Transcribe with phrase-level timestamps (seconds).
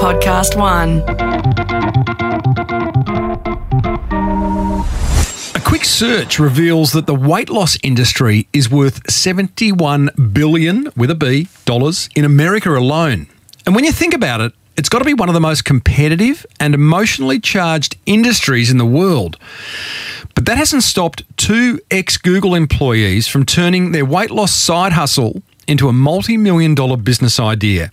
[0.00, 1.02] Podcast One.
[5.54, 11.14] A quick search reveals that the weight loss industry is worth 71 billion with a
[11.14, 13.26] B dollars in America alone.
[13.66, 16.46] And when you think about it, it's got to be one of the most competitive
[16.58, 19.36] and emotionally charged industries in the world.
[20.34, 25.42] But that hasn't stopped two ex Google employees from turning their weight loss side hustle
[25.68, 27.92] into a multi million dollar business idea.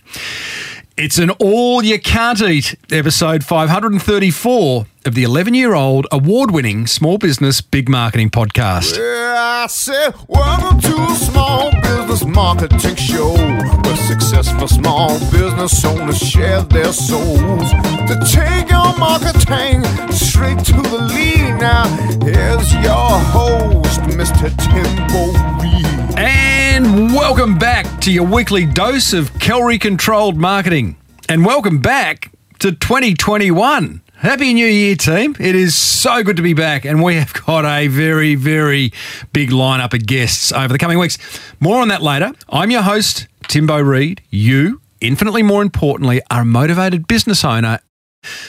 [1.00, 6.88] It's an all you can't eat episode 534 of the 11 year old award winning
[6.88, 8.98] small business big marketing podcast.
[8.98, 16.18] Yeah, I said, welcome to a small business marketing show where successful small business owners
[16.18, 17.70] share their souls
[18.08, 21.60] to take your marketing straight to the lead.
[21.60, 21.86] Now,
[22.24, 24.50] here's your host, Mr.
[24.66, 26.07] Timbo Reid.
[26.20, 30.96] And welcome back to your weekly dose of calorie controlled marketing.
[31.28, 34.02] And welcome back to 2021.
[34.14, 35.36] Happy New Year, team.
[35.38, 38.92] It is so good to be back, and we have got a very, very
[39.32, 41.18] big lineup of guests over the coming weeks.
[41.60, 42.32] More on that later.
[42.48, 44.20] I'm your host, Timbo Reid.
[44.28, 47.78] You, infinitely more importantly, are a motivated business owner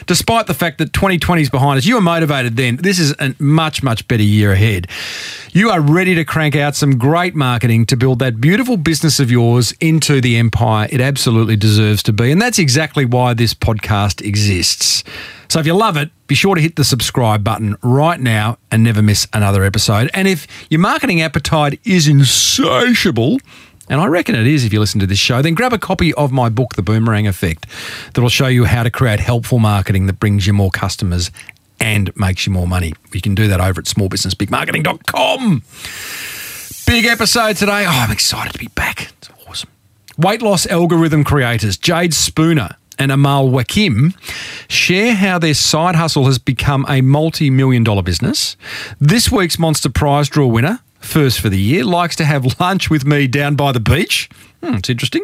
[0.08, 2.78] Despite the fact that 2020 is behind us, you are motivated then.
[2.78, 4.88] This is a much, much better year ahead.
[5.52, 9.32] You are ready to crank out some great marketing to build that beautiful business of
[9.32, 12.32] yours into the empire it absolutely deserves to be.
[12.32, 15.04] And that's exactly why this podcast exists.
[15.50, 18.84] So if you love it, be sure to hit the subscribe button right now and
[18.84, 20.12] never miss another episode.
[20.14, 23.40] And if your marketing appetite is insatiable,
[23.90, 26.14] and I reckon it is if you listen to this show, then grab a copy
[26.14, 27.66] of my book, The Boomerang Effect,
[28.14, 31.32] that'll show you how to create helpful marketing that brings you more customers
[31.80, 32.94] and makes you more money.
[33.14, 35.64] You can do that over at smallbusinessbigmarketing.com.
[36.86, 37.86] Big episode today.
[37.86, 39.12] Oh, I'm excited to be back.
[39.18, 39.70] It's awesome.
[40.18, 44.14] Weight loss algorithm creators Jade Spooner and Amal Wakim
[44.70, 48.58] share how their side hustle has become a multi million dollar business.
[49.00, 53.06] This week's Monster Prize Draw winner, first for the year, likes to have lunch with
[53.06, 54.30] me down by the beach.
[54.62, 55.24] Hmm, it's interesting.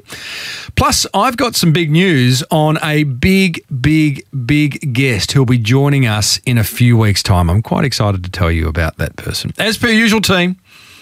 [0.75, 6.05] Plus, I've got some big news on a big, big, big guest who'll be joining
[6.05, 7.49] us in a few weeks' time.
[7.49, 9.51] I'm quite excited to tell you about that person.
[9.57, 10.57] As per usual, team,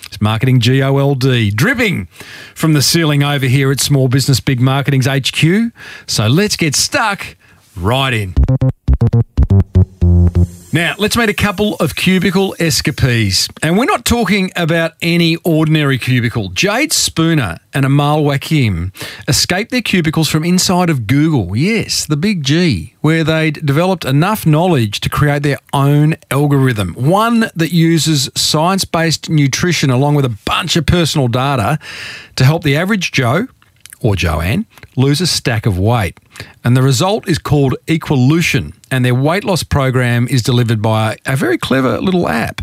[0.06, 2.06] it's Marketing GOLD, dripping
[2.56, 5.72] from the ceiling over here at Small Business Big Marketing's HQ.
[6.08, 7.36] So let's get stuck
[7.76, 8.36] right in.
[10.74, 13.48] Now, let's meet a couple of cubicle escapees.
[13.62, 16.50] And we're not talking about any ordinary cubicle.
[16.50, 18.92] Jade Spooner and Amal Wakim
[19.28, 24.48] escaped their cubicles from inside of Google, yes, the big G, where they'd developed enough
[24.48, 30.38] knowledge to create their own algorithm, one that uses science based nutrition along with a
[30.44, 31.78] bunch of personal data
[32.36, 33.48] to help the average Joe
[34.04, 36.20] or Joanne lose a stack of weight.
[36.64, 41.36] And the result is called Equalution, and their weight loss program is delivered by a
[41.36, 42.62] very clever little app.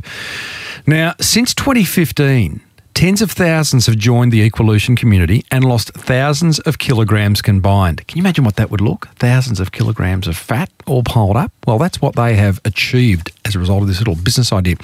[0.87, 2.61] Now, since 2015,
[3.01, 8.07] Tens of thousands have joined the Equalution community and lost thousands of kilograms combined.
[8.07, 9.09] Can you imagine what that would look?
[9.15, 11.51] Thousands of kilograms of fat all piled up?
[11.67, 14.77] Well, that's what they have achieved as a result of this little business idea.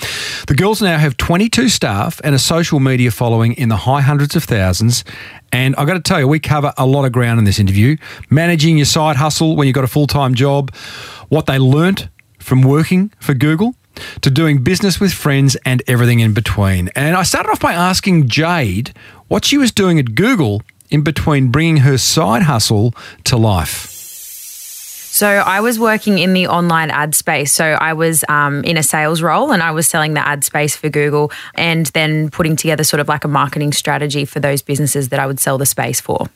[0.46, 4.34] The girls now have 22 staff and a social media following in the high hundreds
[4.34, 5.04] of thousands.
[5.52, 7.98] And I've got to tell you, we cover a lot of ground in this interview.
[8.30, 10.74] Managing your side hustle when you've got a full time job,
[11.28, 13.74] what they learnt from working for Google
[14.20, 16.90] to doing business with friends and everything in between.
[16.94, 18.94] And I started off by asking Jade
[19.28, 23.92] what she was doing at Google in between bringing her side hustle to life.
[25.16, 27.50] So I was working in the online ad space.
[27.50, 30.76] So I was um, in a sales role and I was selling the ad space
[30.76, 35.08] for Google and then putting together sort of like a marketing strategy for those businesses
[35.08, 36.26] that I would sell the space for.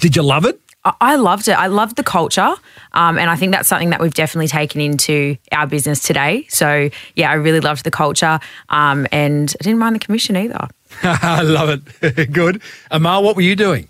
[0.00, 0.60] Did you love it?
[1.00, 1.52] I loved it.
[1.52, 2.54] I loved the culture.
[2.92, 6.46] Um, and I think that's something that we've definitely taken into our business today.
[6.48, 8.38] So, yeah, I really loved the culture.
[8.68, 10.68] Um, and I didn't mind the commission either.
[11.02, 11.68] I love
[12.02, 12.32] it.
[12.32, 12.62] Good.
[12.90, 13.88] Amal, what were you doing?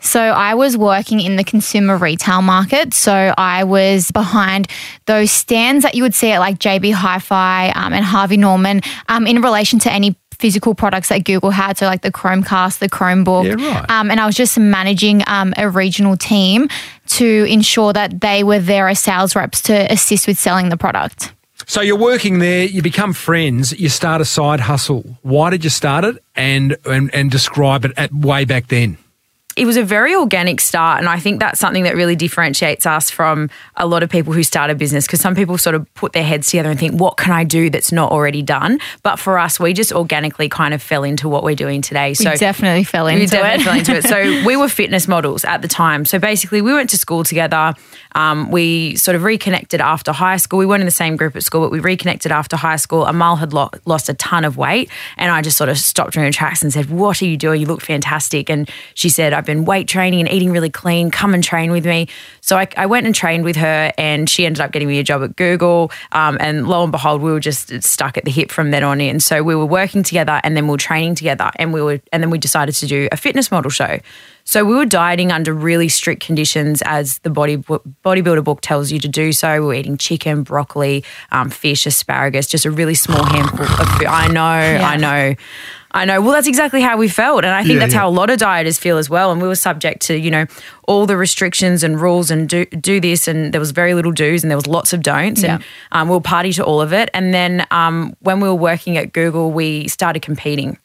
[0.00, 2.94] So I was working in the consumer retail market.
[2.94, 4.68] So I was behind
[5.06, 9.26] those stands that you would see at like JB Hi-Fi um, and Harvey Norman um,
[9.26, 13.58] in relation to any physical products that Google had, so like the Chromecast, the Chromebook.
[13.58, 13.90] Yeah, right.
[13.90, 16.68] um, and I was just managing um, a regional team
[17.08, 21.32] to ensure that they were there as sales reps to assist with selling the product.
[21.66, 25.18] So you're working there, you become friends, you start a side hustle.
[25.22, 28.96] Why did you start it and and, and describe it at way back then?
[29.58, 33.10] It was a very organic start, and I think that's something that really differentiates us
[33.10, 35.06] from a lot of people who start a business.
[35.06, 37.68] Because some people sort of put their heads together and think, "What can I do
[37.68, 41.42] that's not already done?" But for us, we just organically kind of fell into what
[41.42, 42.14] we're doing today.
[42.14, 43.30] So we definitely fell into we it.
[43.30, 44.04] definitely fell into it.
[44.04, 46.04] So we were fitness models at the time.
[46.04, 47.74] So basically, we went to school together.
[48.14, 50.58] Um, we sort of reconnected after high school.
[50.58, 53.06] We weren't in the same group at school, but we reconnected after high school.
[53.06, 56.20] Amal had lo- lost a ton of weight, and I just sort of stopped her
[56.20, 57.60] in her tracks and said, "What are you doing?
[57.60, 61.10] You look fantastic." And she said, "I've been weight training and eating really clean.
[61.10, 62.08] Come and train with me."
[62.40, 65.04] So I, I went and trained with her, and she ended up getting me a
[65.04, 65.90] job at Google.
[66.12, 69.00] Um, and lo and behold, we were just stuck at the hip from then on
[69.00, 69.20] in.
[69.20, 72.22] So we were working together, and then we were training together, and we were, and
[72.22, 73.98] then we decided to do a fitness model show.
[74.48, 78.98] So we were dieting under really strict conditions, as the body bodybuilder book tells you
[78.98, 79.30] to do.
[79.30, 83.88] So we were eating chicken, broccoli, um, fish, asparagus, just a really small handful of
[83.98, 84.06] food.
[84.06, 85.34] I know, I know.
[85.90, 86.22] I know.
[86.22, 87.44] Well, that's exactly how we felt.
[87.44, 88.00] And I think Yeah, that's yeah.
[88.00, 89.32] how a lot of dieters feel as well.
[89.32, 90.46] And we were subject to, you know,
[90.86, 93.28] all the restrictions and rules and do, do this.
[93.28, 95.44] And there was very little do's and there was lots of don'ts.
[95.44, 95.62] And
[95.92, 97.10] um, we'll party to all of it.
[97.12, 100.78] And then um, when we were working at Google, we started competing.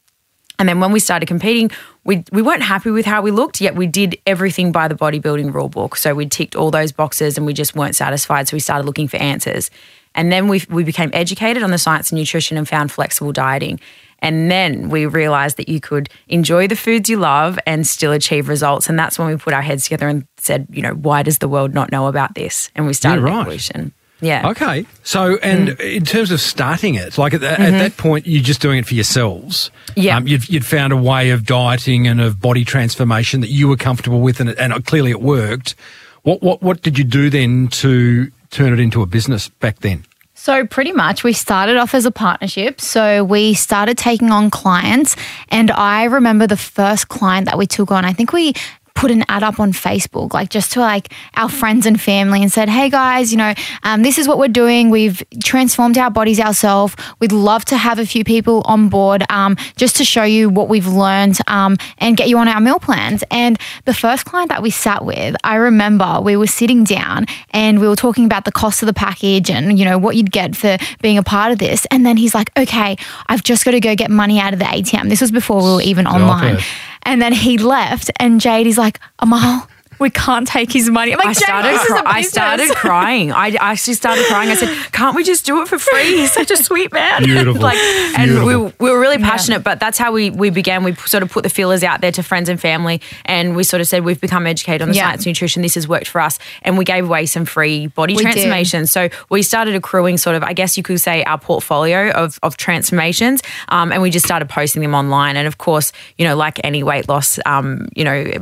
[0.63, 1.71] And then when we started competing,
[2.05, 5.53] we we weren't happy with how we looked, yet we did everything by the bodybuilding
[5.53, 5.97] rule book.
[5.97, 8.47] So we ticked all those boxes and we just weren't satisfied.
[8.47, 9.69] So we started looking for answers.
[10.15, 13.81] And then we we became educated on the science of nutrition and found flexible dieting.
[14.19, 18.47] And then we realized that you could enjoy the foods you love and still achieve
[18.47, 18.87] results.
[18.87, 21.49] And that's when we put our heads together and said, you know, why does the
[21.49, 22.71] world not know about this?
[22.73, 23.45] And we started right.
[23.45, 23.91] Equalution.
[24.23, 24.49] Yeah.
[24.49, 24.85] Okay.
[25.03, 25.79] So, and Mm.
[25.97, 28.85] in terms of starting it, like at, that at that point, you're just doing it
[28.85, 29.69] for yourselves.
[29.89, 29.99] Mm-hmm.
[30.01, 30.17] Yeah.
[30.17, 33.77] Um, you'd, you'd found a way of dieting and of body transformation that you were
[33.77, 35.75] comfortable with, and, it, and clearly it worked.
[36.23, 40.05] What, what, what did you do then to turn it into a business back then?
[40.35, 42.81] So, pretty much, we started off as a partnership.
[42.81, 45.15] So, we started taking on clients.
[45.49, 48.53] And I remember the first client that we took on, I think we
[48.95, 52.51] put an ad up on Facebook, like just to like our friends and family and
[52.51, 53.53] said, hey guys, you know,
[53.83, 54.89] um, this is what we're doing.
[54.89, 56.95] We've transformed our bodies ourselves.
[57.19, 60.69] We'd love to have a few people on board um, just to show you what
[60.69, 63.23] we've learned um, and get you on our meal plans.
[63.31, 67.79] And the first client that we sat with, I remember we were sitting down and
[67.79, 70.55] we were talking about the cost of the package and, you know, what you'd get
[70.55, 71.85] for being a part of this.
[71.89, 72.95] And then he's like, okay,
[73.27, 75.09] I've just got to go get money out of the ATM.
[75.09, 76.57] This was before we were even online.
[76.57, 76.63] it.
[77.03, 79.67] And then he left, and Jade is like, Amal,
[80.03, 81.13] we can't take his money.
[81.13, 81.71] I'm like, I started.
[81.73, 83.31] this is a cry- I started crying.
[83.31, 84.49] I I actually started crying.
[84.51, 86.17] I said, "Can't we just do it for free?
[86.17, 87.61] He's such a sweet man." Beautiful.
[87.61, 87.77] like,
[88.17, 88.73] and we, Beautiful.
[88.79, 89.63] we were really passionate.
[89.63, 90.83] But that's how we we began.
[90.83, 93.81] We sort of put the feelers out there to friends and family, and we sort
[93.81, 95.07] of said we've become educated on the Yeah.
[95.07, 95.61] science of nutrition.
[95.63, 98.23] This has worked for us, and we gave away some free body We did.
[98.31, 98.91] transformations.
[98.91, 102.57] So we started accruing sort of, I guess you could say, our portfolio of of
[102.57, 105.37] transformations, um, and we just started posting them online.
[105.37, 108.33] And of course, you know, like any weight loss, um, you know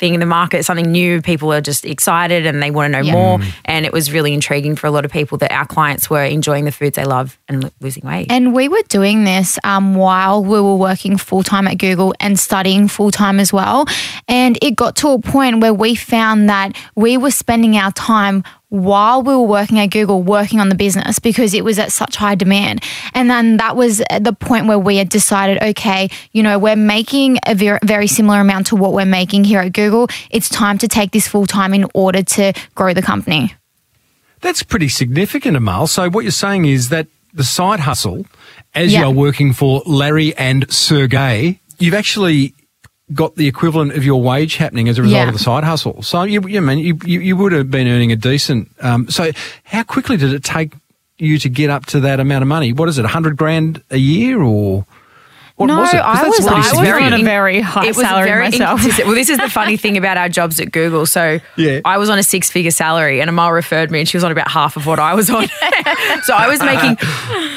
[0.00, 1.20] thing in the market, something new.
[1.22, 3.12] People are just excited and they want to know Yeah.
[3.12, 3.38] more.
[3.66, 6.64] And it was really intriguing for a lot of people that our clients were enjoying
[6.64, 8.26] the foods they love and losing weight.
[8.32, 12.38] And we were doing this um, while we were working full time at Google and
[12.38, 13.86] studying full time as well.
[14.26, 18.42] And it got to a point where we found that we were spending our time
[18.70, 22.16] while we were working at Google working on the business because it was at such
[22.16, 22.82] high demand.
[23.14, 27.38] And then that was the point where we had decided, okay, you know, we're making
[27.46, 30.08] a very, very similar amount to what we're making here at Google.
[30.30, 33.54] It's time to take this full time in order to grow the company.
[34.40, 35.86] That's pretty significant, Amal.
[35.86, 38.24] So what you're saying is that the side hustle,
[38.74, 39.00] as Yeah.
[39.00, 42.54] you're working for Larry and Sergey, you've actually
[43.12, 45.28] got the equivalent of your wage happening as a result Yeah.
[45.28, 46.02] of the side hustle.
[46.02, 48.70] So you, you mean you, you, you would have been earning a decent.
[48.80, 49.32] Um, so
[49.64, 50.72] how quickly did it take
[51.18, 52.72] you to get up to that amount of money?
[52.72, 54.86] What is it, a hundred grand a year or?
[55.56, 55.98] What No, was it?
[56.00, 57.12] 'Cause I was, I was significant.
[57.14, 58.78] on a very high it was salary very myself.
[58.80, 59.06] inconsistent.
[59.08, 61.04] Well, this is the funny thing about our jobs at Google.
[61.04, 61.80] So Yeah.
[61.84, 64.32] I was on a six figure salary and Amal referred me and she was on
[64.32, 65.48] about half of what I was on.
[66.22, 66.96] so I was making,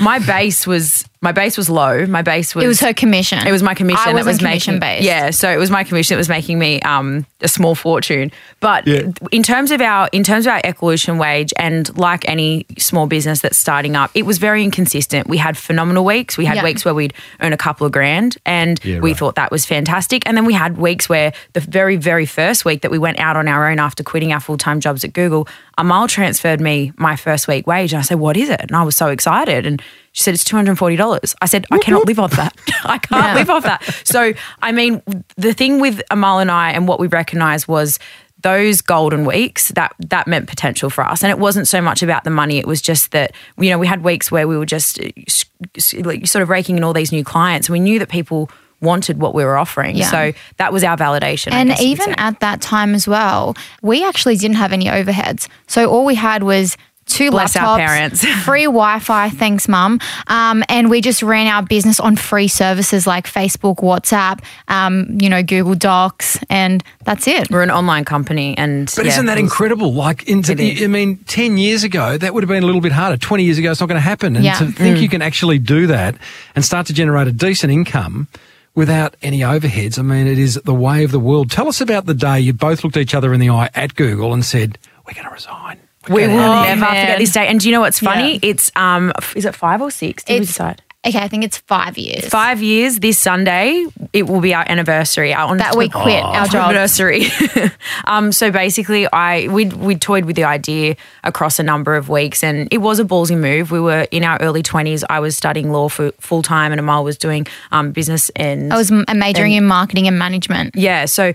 [0.04, 2.06] my base was, my base was low.
[2.06, 2.66] My base was.
[2.66, 3.40] It was her commission.
[3.48, 5.04] It was my commission I wasn't was commission making, based.
[5.06, 8.32] Yeah, so it was my commission that was making me um, a small fortune.
[8.60, 9.04] But Yeah.
[9.32, 13.40] in terms of our in terms of our Equalution wage, and like any small business
[13.40, 15.28] that's starting up, it was very inconsistent.
[15.28, 16.38] We had phenomenal weeks.
[16.38, 16.64] We had Yeah.
[16.66, 19.18] weeks where we'd earn a couple of grand, and Yeah, we right.
[19.18, 20.28] thought that was fantastic.
[20.28, 23.38] And then we had weeks where the very very first week that we went out
[23.38, 27.16] on our own after quitting our full time jobs at Google, Amal transferred me my
[27.16, 29.82] first week wage, and I said, "What is it?" And I was so excited and.
[30.14, 31.36] She said it's two hundred and forty dollars.
[31.42, 32.56] I said I cannot live off that.
[32.86, 33.34] I can't Yeah.
[33.36, 33.84] live off that.
[34.06, 35.02] So I mean,
[35.36, 38.00] the thing with Amal and I, and what we recognised was
[38.42, 42.26] those golden weeks that that meant potential for us, and it wasn't so much about
[42.26, 42.58] the money.
[42.58, 45.46] It was just that you know we had weeks where we were just uh, s-
[45.76, 48.50] s- like sort of raking in all these new clients, and we knew that people
[48.82, 49.96] wanted what we were offering.
[49.96, 50.12] Yeah.
[50.12, 51.54] So that was our validation.
[51.54, 54.86] And guess you could even at that time as well, we actually didn't have any
[54.88, 55.48] overheads.
[55.68, 58.26] So all we had was two Bless laptops, our parents.
[58.44, 60.00] free Wi-Fi, thanks, mum.
[60.28, 65.30] Um, and we just ran our business on free services like Facebook, WhatsApp, um, you
[65.30, 67.50] know, Google Docs, and that's it.
[67.52, 69.94] we're an online company, and But yeah, isn't that was- incredible?
[69.94, 70.84] Like, into, It is.
[70.84, 73.18] I mean, 10 years ago, that would have been a little bit harder.
[73.18, 74.36] 20 years ago, it's not going to happen.
[74.36, 74.56] And Yeah.
[74.60, 76.16] to think you can actually do that
[76.56, 78.28] and start to generate a decent income
[78.76, 81.52] without any overheads, I mean, it is the way of the world.
[81.52, 84.34] Tell us about the day you both looked each other in the eye at Google
[84.34, 85.78] and said, We're going to resign.
[86.10, 86.90] We will here." never man.
[86.90, 87.48] forget this day.
[87.48, 88.34] And do you know what's funny?
[88.34, 88.40] Yeah.
[88.52, 90.24] It's um, is it five or six?
[90.24, 90.82] Did we decide?
[91.06, 92.26] Okay, I think it's five years.
[92.30, 93.86] Five years this Sunday.
[94.14, 95.34] It will be our anniversary.
[95.34, 96.70] Our that we quit our job.
[96.70, 97.26] anniversary.
[98.06, 100.96] um, so basically, I we we toyed with the idea
[101.26, 103.70] across a number of weeks, and it was a ballsy move.
[103.70, 105.04] We were in our early twenties.
[105.10, 108.78] I was studying law for full time, and Amal was doing um, business and I
[108.78, 110.78] was majoring in marketing and management.
[110.78, 111.04] yeah.
[111.04, 111.34] So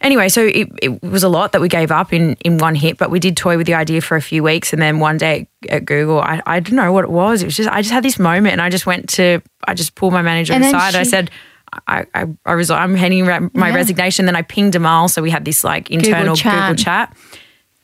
[0.00, 2.98] anyway, so it, it was a lot that we gave up in, in one hit,
[2.98, 4.72] but we did toy with the idea for a few weeks.
[4.72, 7.42] And then one day at Google, I, I didn't know what it was.
[7.42, 9.94] It was just, I just had this moment and I just went to, I just
[9.94, 10.94] pulled my manager And aside.
[10.94, 11.30] I said,
[11.86, 13.74] I, I, I I'm handing my Yeah.
[13.74, 14.24] resignation.
[14.26, 15.08] Then I pinged Amal.
[15.08, 16.78] So we had this like internal Google chat.
[16.78, 17.16] chat.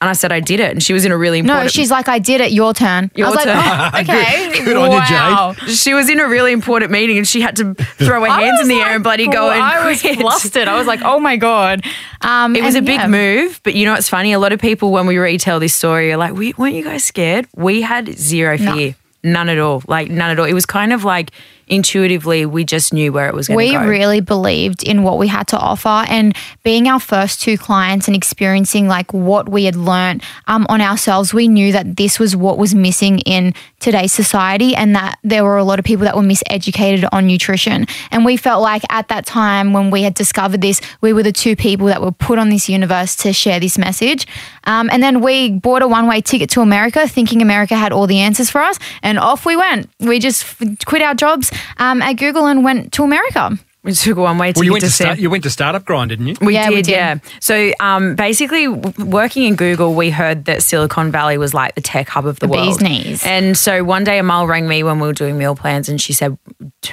[0.05, 0.71] And I said, I did it.
[0.71, 1.65] And she was in a really important.
[1.65, 2.53] No, she's like, I did it.
[2.53, 3.11] Your turn.
[3.15, 3.57] Your I was turn.
[3.57, 4.53] like, oh, okay.
[4.53, 5.71] Good- good on you, Jade.
[5.77, 8.67] She was in a really important meeting and she had to throw her hands in
[8.67, 10.19] was the air and bloody go and I was quit.
[10.21, 10.69] flustered.
[10.69, 11.83] I was like, oh my God.
[12.21, 13.07] Um, It was a big yeah.
[13.09, 14.33] move, but you know what's funny?
[14.35, 17.03] A lot of people, when we retell this story, are like, we, weren't you guys
[17.05, 17.47] scared?
[17.57, 18.75] We had zero No.
[18.75, 18.95] fear.
[19.23, 19.83] None at all.
[19.89, 20.45] Like, none at all.
[20.45, 21.31] It was kind of like
[21.67, 23.87] intuitively, we just knew where it was going to We go.
[23.87, 28.17] really believed in what we had to offer and being our first two clients and
[28.17, 32.59] experiencing like what we had learned um, on ourselves, we knew that this was what
[32.59, 36.23] was missing in today's society and that there were a lot of people that were
[36.23, 37.87] miseducated on nutrition.
[38.11, 41.33] And we felt like at that time when we had discovered this, we were the
[41.33, 44.27] two people that were put on this universe to share this message.
[44.65, 48.07] Um, and then we bought a one way ticket to America thinking America had all
[48.07, 48.79] the answers for us.
[49.03, 49.91] And off we went.
[50.01, 53.59] We just f- quit our jobs um, at Google and went to America.
[53.85, 55.51] We took one way to Well, you get went to to, start, you went to
[55.51, 56.35] Startup Grind, didn't you?
[56.41, 56.93] We, Yeah, did, we did.
[56.93, 57.19] yeah.
[57.41, 62.09] So um, basically, working in Google, we heard that Silicon Valley was like the tech
[62.09, 62.79] hub of the, The world.
[62.79, 63.23] bee's knees.
[63.27, 66.15] And so one day, Amal rang me when we were doing meal plans, and she
[66.15, 66.37] said,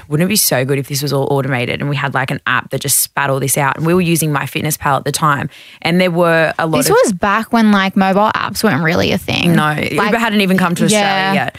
[0.09, 2.41] "Wouldn't it be so good if this was all automated?" And we had like an
[2.45, 3.77] app that just spat all this out.
[3.77, 5.49] And we were using MyFitnessPal at the time,
[5.81, 9.13] and there were a lot This of was back when like mobile apps weren't really
[9.13, 9.53] a thing.
[9.55, 11.33] no, Like, Uber hadn't even come to Australia Yeah.
[11.33, 11.57] yet.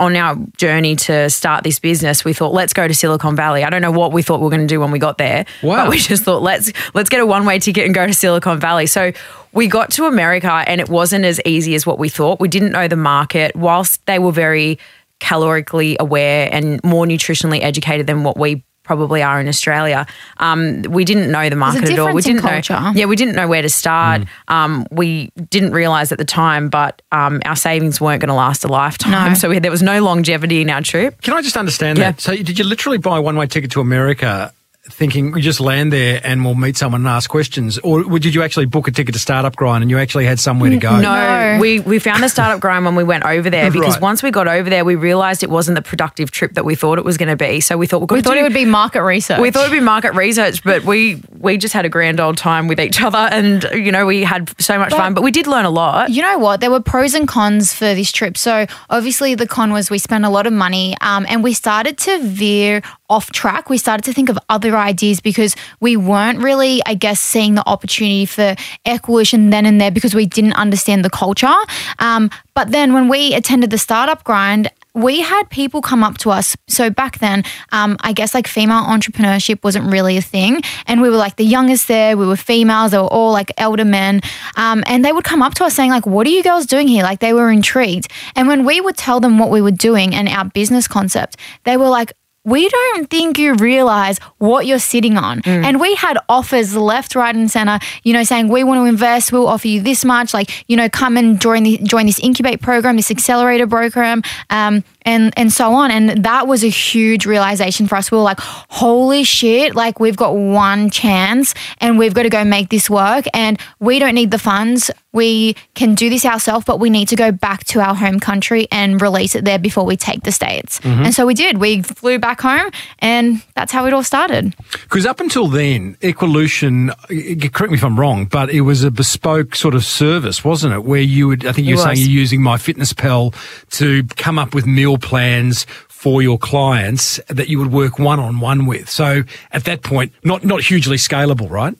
[0.00, 3.62] On our journey to start this business, we thought, let's go to Silicon Valley.
[3.62, 5.44] I don't know what we thought we were going to do when we got there,
[5.62, 5.84] Wow.
[5.84, 8.58] but we just thought, let's let's get a one way ticket and go to Silicon
[8.60, 8.86] Valley.
[8.86, 9.12] So
[9.52, 12.40] we got to America, and it wasn't as easy as what we thought.
[12.40, 14.78] We didn't know the market, whilst they were very
[15.20, 20.04] calorically aware and more nutritionally educated than what we probably are in Australia.
[20.38, 22.12] Um, we didn't know the market at all.
[22.12, 22.72] We didn't culture.
[22.78, 22.90] know.
[22.96, 24.22] Yeah, we didn't know where to start.
[24.48, 28.64] Um, we didn't realize at the time, but um, our savings weren't going to last
[28.64, 29.12] a lifetime.
[29.30, 29.34] No.
[29.34, 31.22] So we, there was no longevity in our trip.
[31.22, 32.10] Can I just understand Yeah.
[32.10, 32.20] that?
[32.20, 34.52] So, did you literally buy a one way ticket to America
[34.90, 37.78] thinking we just land there and we'll meet someone and ask questions?
[37.78, 40.70] Or did you actually book a ticket to Startup Grind and you actually had somewhere
[40.70, 40.98] to go?
[41.00, 41.58] No, No.
[41.60, 44.02] we we found the startup grind when we went over there because Right.
[44.02, 46.98] once we got over there, we realized it wasn't the productive trip that we thought
[46.98, 47.60] it was going to be.
[47.60, 49.38] So we thought we, We thought it would be market research.
[49.38, 52.66] We thought it'd be market research, but we we just had a grand old time
[52.66, 55.14] with each other, and you know we had so much fun.
[55.14, 56.10] But we did learn a lot.
[56.10, 56.60] You know what?
[56.60, 58.36] There were pros and cons for this trip.
[58.36, 61.98] So obviously, the con was we spent a lot of money, um, and we started
[61.98, 63.68] to veer off track.
[63.68, 67.66] We started to think of other ideas because we weren't really, I guess, seeing the
[67.68, 71.58] opportunity for Equalution then and there because we didn't understand the culture.
[71.98, 74.70] Um, but then when we attended the startup grind.
[74.94, 76.54] We had people come up to us.
[76.68, 80.60] So back then, um, I guess like female entrepreneurship wasn't really a thing.
[80.86, 82.14] And we were like the youngest there.
[82.14, 82.90] We were females.
[82.90, 84.20] They were all like elder men.
[84.56, 86.88] Um, and they would come up to us saying, like, what are you girls doing
[86.88, 87.04] here?
[87.04, 88.08] Like they were intrigued.
[88.36, 91.78] And when we would tell them what we were doing and our business concept, they
[91.78, 92.12] were like,
[92.44, 95.42] we don't think you realize what you're sitting on.
[95.64, 99.32] And we had offers left, right, and center, you know, saying, we want to invest,
[99.32, 102.60] we'll offer you this much, like, you know, come and join the join this incubate
[102.60, 105.90] program, this accelerator program, um, and and so on.
[105.90, 108.10] And that was a huge realization for us.
[108.10, 112.44] We were like, holy shit, like we've got one chance and we've got to go
[112.44, 113.26] make this work.
[113.34, 114.90] And we don't need the funds.
[115.12, 118.66] We can do this ourselves, but we need to go back to our home country
[118.72, 120.80] and release it there before we take the States.
[120.84, 121.58] And so we did.
[121.58, 124.54] We flew back home and that's how it all started.
[124.72, 128.90] Because up until then, Equalution, uh, correct me if I'm wrong, but it was a
[128.90, 130.84] bespoke sort of service, wasn't it?
[130.84, 133.34] Where you would, I think you were saying you're using MyFitnessPal
[133.72, 138.40] to come up with meal plans for your clients that you would work one on
[138.40, 138.88] one with.
[138.88, 139.22] So
[139.52, 141.76] at that point, not not hugely scalable, right?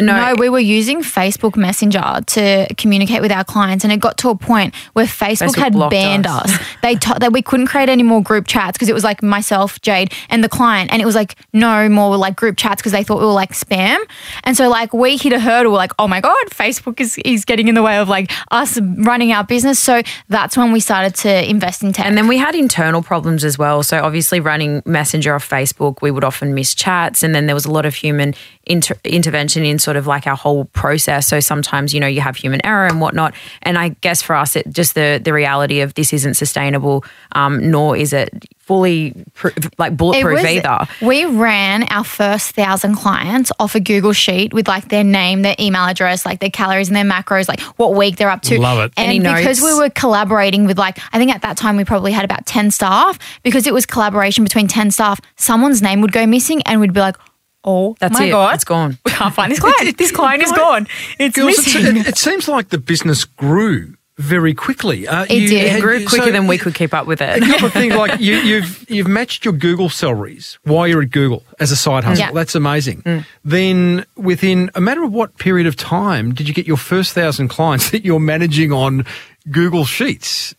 [0.00, 4.28] No, we were using Facebook Messenger to communicate with our clients, and it got to
[4.28, 6.52] a point where Facebook, Facebook had banned us.
[6.52, 6.66] us.
[6.80, 9.80] They t- that we couldn't create any more group chats because it was like myself,
[9.82, 13.02] Jade, and the client, and it was like no more like group chats because they
[13.02, 13.98] thought we were like spam.
[14.44, 17.68] And so like we hit a hurdle, like oh my god, Facebook is is getting
[17.68, 19.78] in the way of like us running our business.
[19.78, 22.06] So that's when we started to invest in tech.
[22.06, 23.82] And then we had internal problems as well.
[23.82, 27.64] So obviously, running Messenger off Facebook, we would often miss chats, and then there was
[27.64, 28.34] a lot of human
[28.68, 31.26] inter- intervention in sort of like our whole process.
[31.26, 33.34] So sometimes, you know, you have human error and whatnot.
[33.62, 37.70] And I guess for us, it just the the reality of this isn't sustainable, um,
[37.70, 39.48] nor is it fully pr-
[39.78, 40.86] like bulletproof was- either.
[41.00, 45.56] We ran our first thousand clients off a Google sheet with like their name, their
[45.58, 48.60] email address, like their calories and their macros, like what week they're up to.
[48.60, 48.92] Love it.
[48.98, 49.62] And Any because notes?
[49.62, 52.70] we were collaborating with like, I think at that time we probably had about 10
[52.70, 56.92] staff because it was collaboration between 10 staff, someone's name would go missing and we'd
[56.92, 57.16] be like,
[57.64, 58.30] oh That's my it.
[58.30, 58.54] God.
[58.54, 58.98] It's gone.
[59.04, 59.98] We can't find this client.
[59.98, 60.86] this client is gone.
[61.18, 61.96] It's Girls, missing.
[61.96, 65.06] it, it seems like the business grew very quickly.
[65.06, 65.52] Uh, It did.
[65.52, 67.28] It It grew quicker so- than we could keep up with it.
[67.40, 67.50] A it.
[67.50, 71.44] couple of things like you, you've you've matched your Google salaries while you're at Google
[71.60, 72.24] as a side hustle.
[72.26, 72.32] Yeah.
[72.32, 73.24] That's amazing.
[73.44, 77.48] Then within a matter of what period of time did you get your first thousand
[77.48, 79.06] clients that you're managing on
[79.50, 80.54] Google Sheets?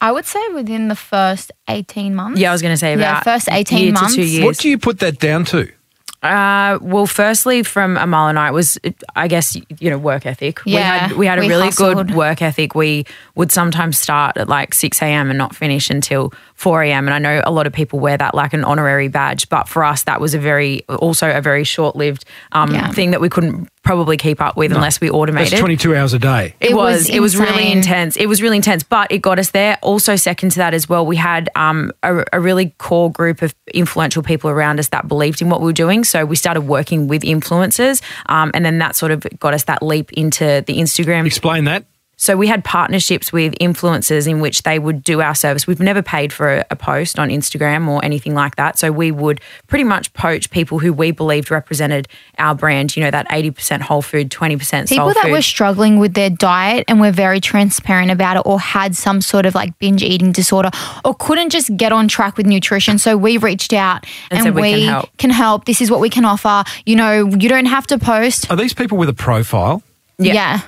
[0.00, 2.40] I would say within the first 18 months.
[2.40, 4.14] Yeah, I was going to say Yeah, about first 18 year months.
[4.14, 4.44] to two years.
[4.44, 5.68] What do you put that down to?
[6.22, 8.76] Uh, well, firstly, from Amal and I, it was
[9.14, 10.64] I guess you know work ethic.
[10.64, 11.94] we Yeah, had we had a we really hustled.
[12.08, 12.74] good work ethic.
[12.74, 13.06] We
[13.36, 15.30] would sometimes start at like six a.m.
[15.30, 17.06] and not finish until four a.m.
[17.06, 19.84] And I know a lot of people wear that like an honorary badge, but for
[19.84, 22.90] us, that was a very also a very short lived um, Yeah.
[22.90, 25.52] thing that we couldn't probably keep up with unless we automated.
[25.52, 26.54] That's 22 hours a day.
[26.60, 26.98] It, It was.
[27.02, 28.16] was It was really intense.
[28.16, 29.78] It was really intense, but it got us there.
[29.82, 33.54] Also, second to that as well, we had um, a, a really core group of
[33.72, 36.02] influential people around us that believed in what we were doing.
[36.04, 39.82] So we started working with influencers, um, and then that sort of got us that
[39.82, 41.84] leap into the Instagram Explain that.
[42.20, 45.66] So we had partnerships with influencers in which they would do our service.
[45.68, 48.76] We've never paid for a, a post on Instagram or anything like that.
[48.76, 52.08] So we would pretty much poach people who we believed represented
[52.38, 52.96] our brand.
[52.96, 55.32] You know that eighty percent whole food, twenty percent soul People that food.
[55.32, 59.46] were struggling with their diet and were very transparent about it or had some sort
[59.46, 60.70] of like binge eating disorder
[61.04, 62.98] or couldn't just get on track with nutrition.
[62.98, 65.64] So we reached out And and, "We we, can help." can help.
[65.66, 66.64] This is what we can offer.
[66.84, 68.50] You know, you don't have to post.
[68.50, 69.84] Are these people with a profile?
[70.18, 70.32] Yeah.
[70.34, 70.60] Yeah.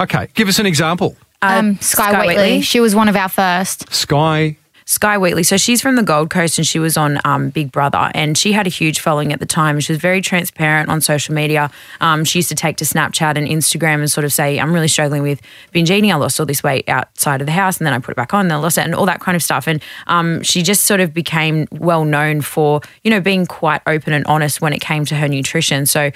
[0.00, 1.16] Okay, give us an example.
[1.42, 2.34] Um, Skye, Skye Wheatley.
[2.34, 2.60] Wheatley.
[2.62, 3.92] She was one of our first.
[3.92, 4.56] Skye.
[4.86, 5.44] Skye Wheatley.
[5.44, 8.52] So she's from the Gold Coast and she was on um, Big Brother and she
[8.52, 9.80] had a huge following at the time.
[9.80, 11.70] She was very transparent on social media.
[12.02, 14.88] Um, she used to take to Snapchat and Instagram and sort of say, I'm really
[14.88, 15.40] struggling with
[15.72, 16.12] binge eating.
[16.12, 18.34] I lost all this weight outside of the house and then I put it back
[18.34, 19.66] on and then I lost it and all that kind of stuff.
[19.66, 24.12] And um, she just sort of became well known for, you know, being quite open
[24.12, 25.86] and honest when it came to her nutrition.
[25.86, 26.10] So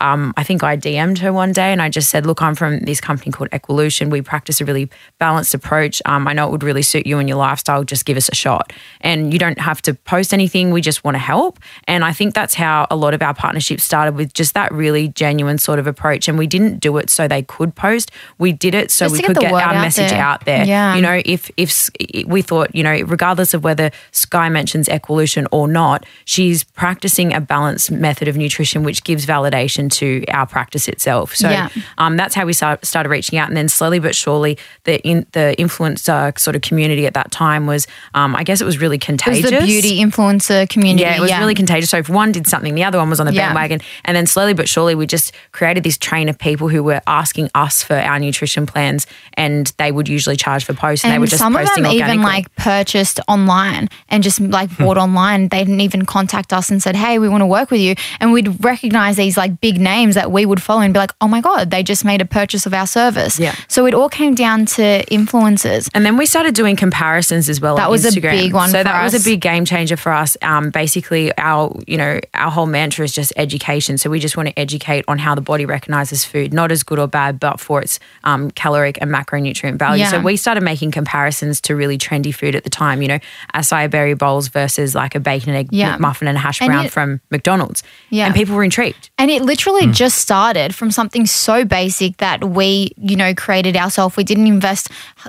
[0.00, 2.80] um, I think I DM'd her one day and I just said, Look, I'm from
[2.80, 4.10] this company called Equalution.
[4.10, 6.00] We practice a really balanced approach.
[6.04, 7.84] Um, I know it would really suit you and your lifestyle.
[7.84, 8.72] Just give us a shot.
[9.00, 10.70] And you don't have to post anything.
[10.70, 11.58] We just want to help.
[11.86, 15.08] And I think that's how a lot of our partnerships started with just that really
[15.08, 16.28] genuine sort of approach.
[16.28, 19.18] And we didn't do it so they could post, we did it so Just we
[19.18, 20.20] to get could get our out message there.
[20.20, 20.64] out there.
[20.64, 20.94] Yeah.
[20.96, 21.90] You know, if, if
[22.26, 27.40] we thought, you know, regardless of whether Skye mentions Equalution or not, she's practicing a
[27.40, 31.34] balanced method of nutrition, which gives validation to our practice itself.
[31.34, 31.68] So Yeah.
[31.98, 33.48] um, that's how we start, started reaching out.
[33.48, 37.66] And then slowly but surely, the in, the influencer sort of community at that time
[37.66, 39.50] was, um, I guess it was really contagious.
[39.50, 41.02] It was the beauty influencer community.
[41.02, 41.90] Yeah, it was really contagious.
[41.90, 43.48] So if one did something, the other one was on the Yeah.
[43.48, 43.80] bandwagon.
[44.04, 47.50] And then slowly but surely, we just created this train of people who were asking
[47.54, 51.26] us for our nutrition plans, and they would usually charge for posts, and, they were
[51.26, 55.48] just some of them even like purchased online and just like bought online.
[55.48, 58.32] They didn't even contact us and said, "Hey, we want to work with you." And
[58.32, 61.40] we'd recognize these like big names that we would follow and be like, "Oh my
[61.40, 63.54] god, they just made a purchase of our service." Yeah.
[63.68, 65.88] So it all came down to influencers.
[65.94, 67.76] And then we started doing comparisons as well.
[67.76, 70.36] That on was a big one So that was a big game changer for us.
[70.42, 73.98] Um, basically, our you know our whole mantra is just education.
[73.98, 76.98] So we just want to educate on how the body recognizes food, not as good
[76.98, 80.02] or bad, but for its um, caloric and macronutrient value.
[80.02, 80.10] Yeah.
[80.10, 83.02] So we started making comparisons to really trendy food at the time.
[83.02, 83.18] You know,
[83.54, 85.96] acai berry bowls versus like a bacon and egg Yeah.
[85.98, 87.82] muffin and a hash And brown it- from McDonald's.
[88.10, 88.26] Yeah.
[88.26, 89.10] and people were intrigued.
[89.18, 89.92] And it literally Hmm.
[89.92, 94.16] just started from something so basic that we, you know, created ourselves.
[94.16, 94.88] We didn't invest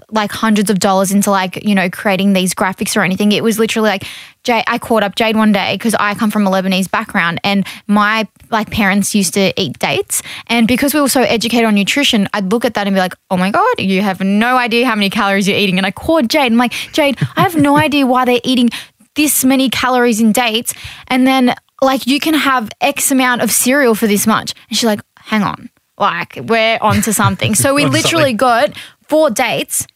[0.09, 3.31] like hundreds of dollars into like, you know, creating these graphics or anything.
[3.31, 4.05] It was literally like
[4.43, 7.65] Jade, I caught up Jade one day because I come from a Lebanese background and
[7.87, 10.23] my like parents used to eat dates.
[10.47, 13.15] And because we were so educated on nutrition, I'd look at that and be like,
[13.29, 15.77] oh my God, you have no idea how many calories you're eating.
[15.77, 16.51] And I called Jade.
[16.51, 18.69] I'm like, Jade, I have no idea why they're eating
[19.15, 20.73] this many calories in dates,
[21.07, 24.53] and then like you can have X amount of cereal for this much.
[24.69, 27.55] And she's like, hang on, like we're onto something.
[27.55, 29.87] So we Onto literally got four dates.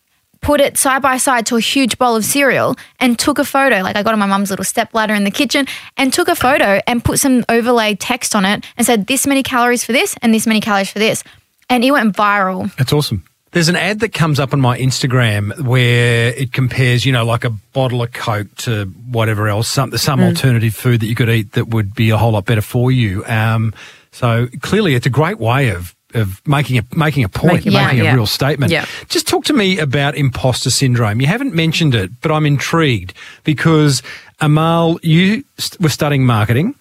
[0.41, 3.81] Put it side by side to a huge bowl of cereal and took a photo.
[3.81, 5.65] Like I got on my mum's little step ladder in the kitchen
[5.97, 9.41] and took a photo and put some overlay text on it and said this many
[9.41, 11.23] calories for this and this many calories for this.
[11.67, 12.71] And it went viral.
[12.75, 13.23] That's awesome.
[13.55, 17.45] There's an ad that comes up on my Instagram where it compares, you know, like
[17.45, 21.53] a bottle of Coke to whatever else, some some alternative food that you could eat
[21.53, 23.23] that would be a whole lot better for you.
[23.23, 23.73] Um,
[24.11, 27.99] so clearly, it's a great way of of making a making a point, Making making,
[27.99, 28.13] a a yeah.
[28.13, 28.73] real statement.
[28.73, 28.85] Yeah.
[29.07, 31.21] Just talk to me about imposter syndrome.
[31.21, 33.13] You haven't mentioned it, but I'm intrigued
[33.45, 34.03] because
[34.41, 36.75] Amal, you st- were studying marketing.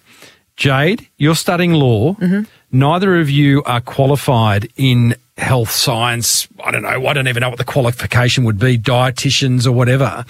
[0.57, 2.15] Jade, you're studying law.
[2.15, 2.43] Mm-hmm.
[2.71, 6.47] Neither of you are qualified in health science.
[6.63, 7.07] I don't know.
[7.07, 10.25] I don't even know what the qualification would be, dietitians or whatever.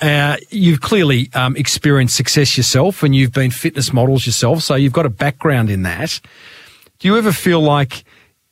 [0.00, 4.62] Uh, you've clearly um, experienced success yourself and you've been fitness models yourself.
[4.62, 6.20] So you've got a background in that.
[6.98, 8.04] Do you ever feel like,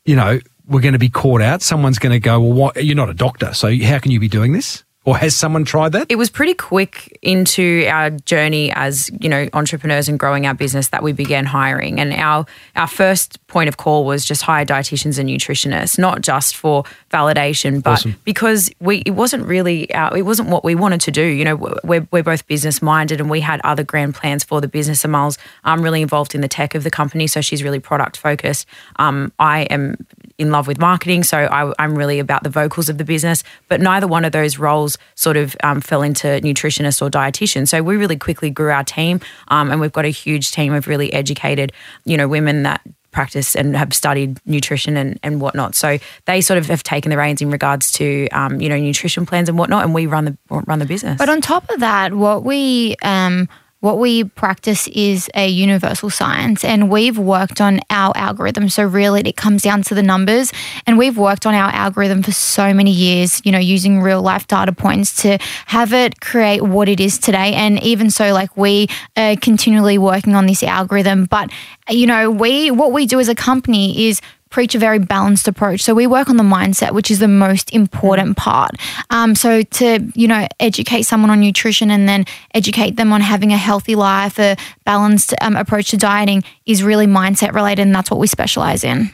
[0.04, 1.62] you know, we're going to be caught out?
[1.62, 2.84] Someone's going to go, well, what?
[2.84, 3.54] You're not a doctor.
[3.54, 4.84] So how can you be doing this?
[5.08, 6.06] Or has someone tried that?
[6.10, 10.88] it was pretty quick into our journey as you know entrepreneurs and growing our business
[10.88, 12.44] that we began hiring and our
[12.76, 17.82] our first point of call was just hire dietitians and nutritionists not just for validation
[17.82, 18.16] but Awesome.
[18.24, 21.56] because we it wasn't really our, it wasn't what we wanted to do you know
[21.84, 25.38] we're, we're both business minded and we had other grand plans for the business Amal's
[25.64, 28.66] um, really involved in the tech of the company so she's really product focused
[28.96, 29.96] um, I am
[30.38, 33.42] in love with marketing, so I, I'm really about the vocals of the business.
[33.66, 37.66] But neither one of those roles sort of um, fell into nutritionist or dietitian.
[37.66, 40.86] So we really quickly grew our team, um, and we've got a huge team of
[40.86, 41.72] really educated,
[42.04, 42.80] you know, women that
[43.18, 45.74] practice and have studied nutrition and, and whatnot.
[45.74, 49.26] So they sort of have taken the reins in regards to, um, you know, nutrition
[49.26, 51.18] plans and whatnot, and we run the run the business.
[51.18, 53.48] But on top of that, what we um,
[53.80, 58.68] what we practice is a universal science, and we've worked on our algorithm.
[58.68, 60.52] So really, it comes down to the numbers,
[60.86, 63.40] and we've worked on our algorithm for so many years.
[63.44, 67.54] You know, using real life data points to have it create what it is today.
[67.54, 71.26] And even so, like we are continually working on this algorithm.
[71.26, 71.50] But
[71.88, 75.82] you know, we what we do as a company is preach a very balanced approach.
[75.82, 78.72] So we work on the mindset, which is the most important part.
[79.11, 83.52] Um, so to you know educate someone on nutrition and then educate them on having
[83.52, 88.11] a healthy life, a balanced um, approach to dieting is really mindset related, and that's
[88.11, 89.11] what we specialize in.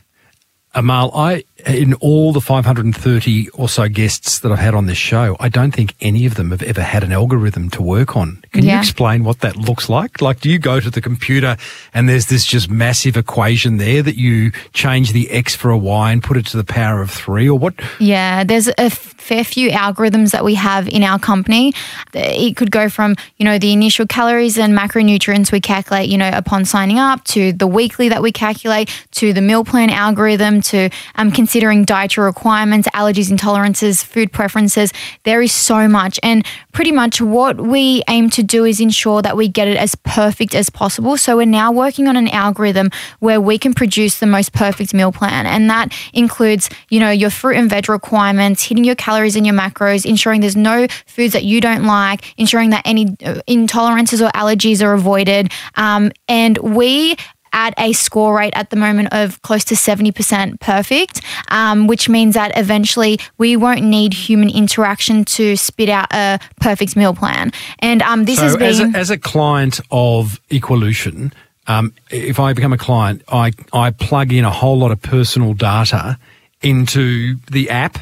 [0.75, 5.37] Amal, I in all the 530 or so guests that I've had on this show,
[5.41, 8.43] I don't think any of them have ever had an algorithm to work on.
[8.53, 10.21] Can you explain what that looks like?
[10.21, 11.57] Like, do you go to the computer
[11.93, 16.13] and there's this just massive equation there that you change the x for a y
[16.13, 17.75] and put it to the power of three, or what?
[17.99, 21.73] Yeah, there's a fair few algorithms that we have in our company.
[22.13, 26.31] It could go from, you know, the initial calories and macronutrients we calculate, you know,
[26.33, 30.91] upon signing up to the weekly that we calculate to the meal plan algorithm to
[31.15, 34.93] um, considering dietary requirements, allergies, intolerances, food preferences.
[35.23, 36.19] There is so much.
[36.21, 39.95] And pretty much what we aim to do is ensure that we get it as
[39.95, 41.17] perfect as possible.
[41.17, 42.91] So we're now working on an algorithm
[43.21, 45.47] where we can produce the most perfect meal plan.
[45.47, 49.55] And that includes, you know, your fruit and veg requirements, hitting your calories and your
[49.55, 54.33] macros, ensuring there's no foods that you don't like, ensuring that any uh, intolerances or
[54.33, 55.53] allergies are avoided.
[55.77, 57.15] Um, and we
[57.55, 62.35] at a score rate at the moment of close to 70% perfect, um, which means
[62.35, 67.53] that eventually we won't need human interaction to spit out a perfect meal plan.
[67.79, 68.69] And um, this has So, been.
[68.69, 71.33] as a, as a client of Equalution,
[71.67, 75.55] um, if I become a client, I, I plug in a whole lot of personal
[75.55, 76.19] data
[76.61, 77.99] into the app,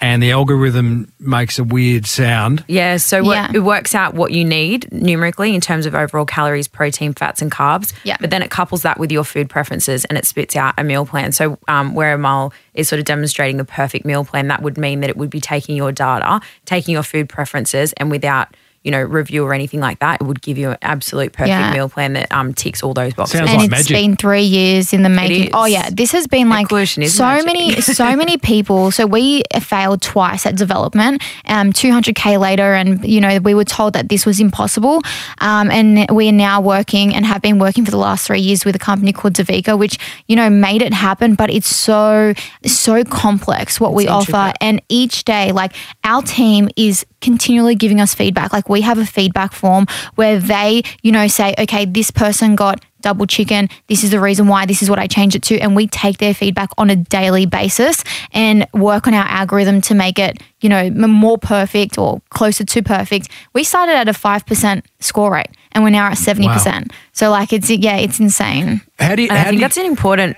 [0.00, 2.64] and the algorithm makes a weird sound.
[2.68, 3.50] Yeah, so what, Yeah.
[3.54, 7.50] it works out what you need numerically in terms of overall calories, protein, fats, and
[7.50, 7.92] carbs.
[8.04, 8.16] Yeah.
[8.20, 11.04] But then it couples that with your food preferences and it spits out a meal
[11.04, 11.32] plan.
[11.32, 15.00] So um, where Amal is sort of demonstrating the perfect meal plan, that would mean
[15.00, 19.02] that it would be taking your data, taking your food preferences, and without you know
[19.02, 21.72] review or anything like that, it would give you an absolute perfect Yeah.
[21.72, 23.38] meal plan that um, ticks all those boxes.
[23.38, 23.96] Sounds and like it's magic.
[23.96, 25.44] been three years in the making.
[25.44, 25.50] is.
[25.52, 27.46] Oh yeah, this has been like so magic.
[27.46, 28.90] many, so many people.
[28.90, 31.22] So we failed twice at development.
[31.46, 35.00] Um, 200k later, and you know we were told that this was impossible.
[35.40, 38.64] Um, and we are now working and have been working for the last three years
[38.64, 41.34] with a company called Davika, which you know made it happen.
[41.34, 42.32] But it's so
[42.64, 45.72] so complex what we It's offer, and each day, like
[46.04, 48.52] our team is continually giving us feedback.
[48.52, 48.68] Like.
[48.68, 53.26] We have a feedback form where they, you know, say, okay, this person got double
[53.26, 53.68] chicken.
[53.86, 54.66] This is the reason why.
[54.66, 55.58] This is what I changed it to.
[55.58, 58.02] And we take their feedback on a daily basis
[58.32, 62.82] and work on our algorithm to make it, you know, more perfect or closer to
[62.82, 63.28] perfect.
[63.52, 66.90] We started at a 5% score rate and we're now at 70%.
[67.12, 68.80] So, like, it's, yeah, it's insane.
[68.98, 69.28] How do you?
[69.28, 70.36] And how I think do you- that's an important.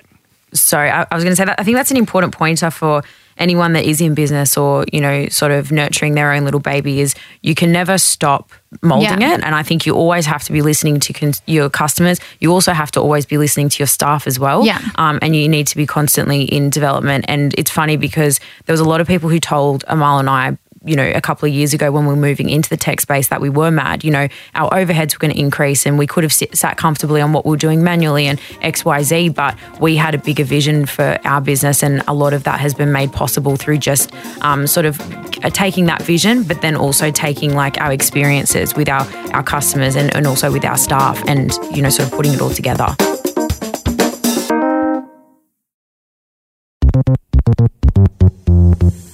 [0.52, 1.58] Sorry, I, I was going to say that.
[1.60, 3.02] I think that's an important pointer for
[3.40, 7.00] anyone that is in business or you know, sort of nurturing their own little baby.
[7.00, 9.34] Is you can never stop molding Yeah.
[9.34, 12.20] it, and I think you always have to be listening to con- your customers.
[12.38, 14.64] You also have to always be listening to your staff as well.
[14.64, 14.78] Yeah.
[14.96, 17.24] Um, and you need to be constantly in development.
[17.26, 20.56] And it's funny because there was a lot of people who told Amal and I.
[20.84, 23.28] You know, a couple of years ago when we were moving into the tech space,
[23.28, 24.02] that we were mad.
[24.02, 27.20] You know, our overheads were going to increase, and we could have sit, sat comfortably
[27.20, 29.28] on what we were doing manually and X, Y, Z.
[29.30, 32.72] But we had a bigger vision for our business, and a lot of that has
[32.72, 34.98] been made possible through just um, sort of
[35.44, 39.96] uh, taking that vision, but then also taking like our experiences with our our customers
[39.96, 42.96] and, and also with our staff, and you know, sort of putting it all together.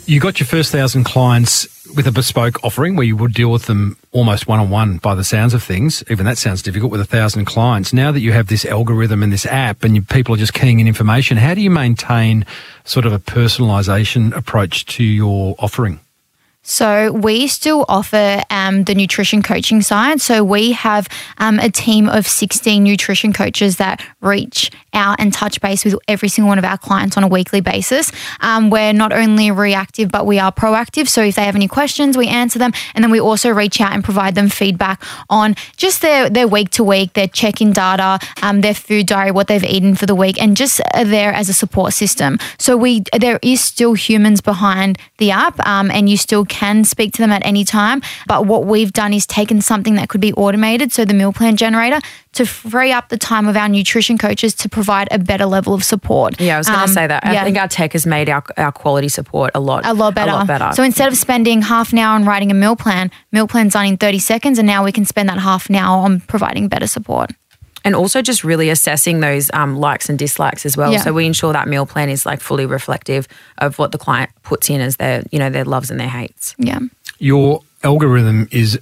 [0.07, 3.67] You got your first thousand clients with a bespoke offering where you would deal with
[3.67, 6.05] them almost one on one by the sounds of things.
[6.09, 7.93] Even that sounds difficult with a thousand clients.
[7.93, 10.87] Now that you have this algorithm and this app and people are just keying in
[10.87, 12.47] information, how do you maintain
[12.85, 16.01] sort of a personalization approach to your offering?
[16.67, 20.21] So we still offer um, the nutrition coaching side.
[20.21, 25.61] So we have um, a team of 16 nutrition coaches that reach out and touch
[25.61, 28.11] base with every single one of our clients on a weekly basis.
[28.41, 31.09] Um, we're not only reactive, but we are proactive.
[31.09, 32.73] So if they have any questions, we answer them.
[32.95, 35.01] And then we also reach out and provide them feedback
[35.31, 39.31] on just their, their week to week, their check in data, um, their food diary,
[39.31, 42.39] what they've eaten for the week, and just are there as a support system.
[42.59, 47.11] So we there is still humans behind the app, um, and you still can speak
[47.15, 47.99] to them at any time.
[48.27, 51.57] But what we've done is taken something that could be automated, so the meal plan
[51.57, 52.01] generator,
[52.35, 55.83] to free up the time of our nutrition coaches to provide a better level of
[55.85, 56.41] support.
[56.41, 57.25] Yeah, I was going to Um, say that.
[57.27, 57.45] I yeah.
[57.45, 60.31] think our tech has made our, our quality support a lot a lot better.
[60.31, 60.71] A lot better.
[60.75, 63.87] So instead of spending half an hour on writing a meal plan, meal plan's done
[63.87, 66.87] in 30 seconds, and now we can spend that half an hour on providing better
[66.87, 67.31] support.
[67.87, 70.93] And also just really assessing those um, likes and dislikes as well.
[70.93, 70.99] Yeah.
[71.03, 74.69] So we ensure that meal plan is like fully reflective of what the client puts
[74.69, 76.55] in as their, you know, their loves and their hates.
[76.59, 76.81] Yeah.
[77.21, 78.79] Your algorithm is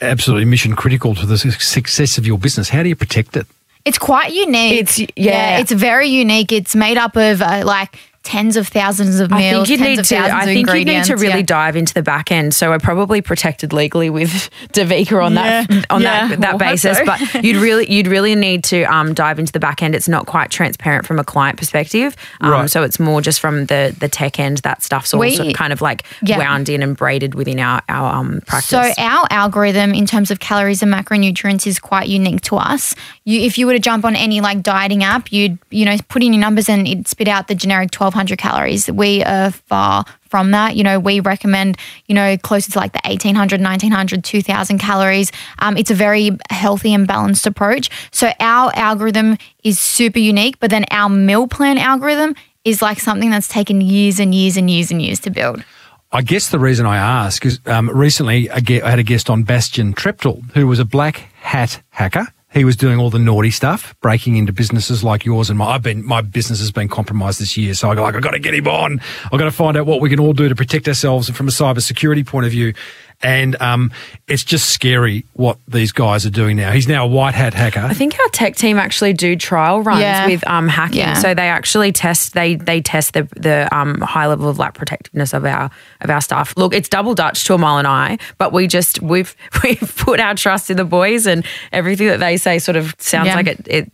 [0.00, 2.68] absolutely mission critical to the success of your business.
[2.68, 3.46] How do you protect it?
[3.84, 4.80] It's quite unique.
[4.80, 5.58] It's- yeah.
[5.58, 6.50] it's very unique.
[6.50, 7.96] It's made up of uh, like
[8.28, 9.40] tens of thousands of meals.
[9.40, 10.18] I think you tens need to.
[10.18, 11.42] I think you need to really yeah.
[11.46, 12.52] dive into the back end.
[12.54, 14.28] So we're probably protected legally with
[14.72, 16.28] Davika on that on Yeah.
[16.28, 16.98] that, that We'll basis.
[16.98, 17.04] so.
[17.06, 19.94] But you'd really you'd really need to um, dive into the back end.
[19.94, 22.14] It's not quite transparent from a client perspective.
[22.42, 22.70] Um, Right.
[22.70, 24.58] So it's more just from the the tech end.
[24.58, 26.38] That stuff's all We- sort of kind of like Yeah.
[26.38, 28.68] wound in and braided within our our um, practice.
[28.70, 32.94] So our algorithm in terms of calories and macronutrients is quite unique to us.
[33.24, 36.22] You, if you were to jump on any like dieting app, you'd you know put
[36.22, 38.90] in your numbers and it'd spit out the generic 1200 calories.
[38.90, 40.76] We are far from that.
[40.76, 45.32] You know, we recommend you know closer to like the 1800, 1900, 2000 calories.
[45.60, 47.90] Um, it's a very healthy and balanced approach.
[48.10, 53.30] So our algorithm is super unique, but then our meal plan algorithm is like something
[53.30, 55.62] that's taken years and years and years and years to build.
[56.10, 59.28] I guess the reason I ask is um, recently I, ge- I had a guest
[59.28, 62.26] on Bastien Treptel, who was a black hat hacker.
[62.50, 65.66] He was doing all the naughty stuff, breaking into businesses like yours and my.
[65.66, 68.30] I've been my business has been compromised this year, so I go like I got
[68.30, 69.00] to get him on.
[69.24, 71.50] I've got to find out what we can all do to protect ourselves from a
[71.50, 72.72] cyber security point of view.
[73.20, 73.90] And um,
[74.28, 76.70] it's just scary what these guys are doing now.
[76.70, 77.80] He's now a white hat hacker.
[77.80, 80.26] I think our tech team actually do trial runs Yeah.
[80.28, 80.98] with um, hacking.
[80.98, 81.14] Yeah.
[81.14, 85.34] So they actually test they they test the the um, high level of like protectiveness
[85.34, 85.68] of our
[86.00, 86.54] of our staff.
[86.56, 90.36] Look, it's double Dutch to Amal and I, but we just we've we've put our
[90.36, 93.34] trust in the boys and everything that they say sort of sounds Yeah.
[93.34, 93.92] like it, it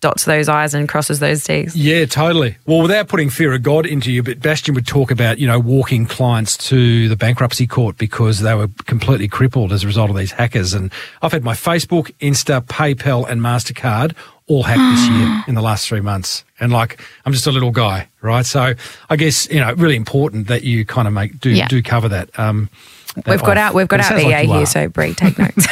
[0.00, 1.74] dots those I's and crosses those T's.
[1.76, 2.56] Yeah, totally.
[2.66, 5.58] Well, without putting fear of God into you, but Bastien would talk about, you know,
[5.58, 10.16] walking clients to the bankruptcy court because they were completely crippled as a result of
[10.16, 10.74] these hackers.
[10.74, 10.92] And
[11.22, 14.14] I've had my Facebook, Insta, PayPal, and MasterCard
[14.46, 16.44] all hacked this year in the last three months.
[16.60, 18.44] And like, I'm just a little guy, right?
[18.46, 18.74] So
[19.10, 21.68] I guess, you know, really important that you kind of make, do, Yeah.
[21.68, 22.38] do cover that.
[22.38, 22.68] Um,
[23.14, 23.70] that We've got off.
[23.70, 25.66] our we've got But it our sounds like EA here, so Brie, take notes.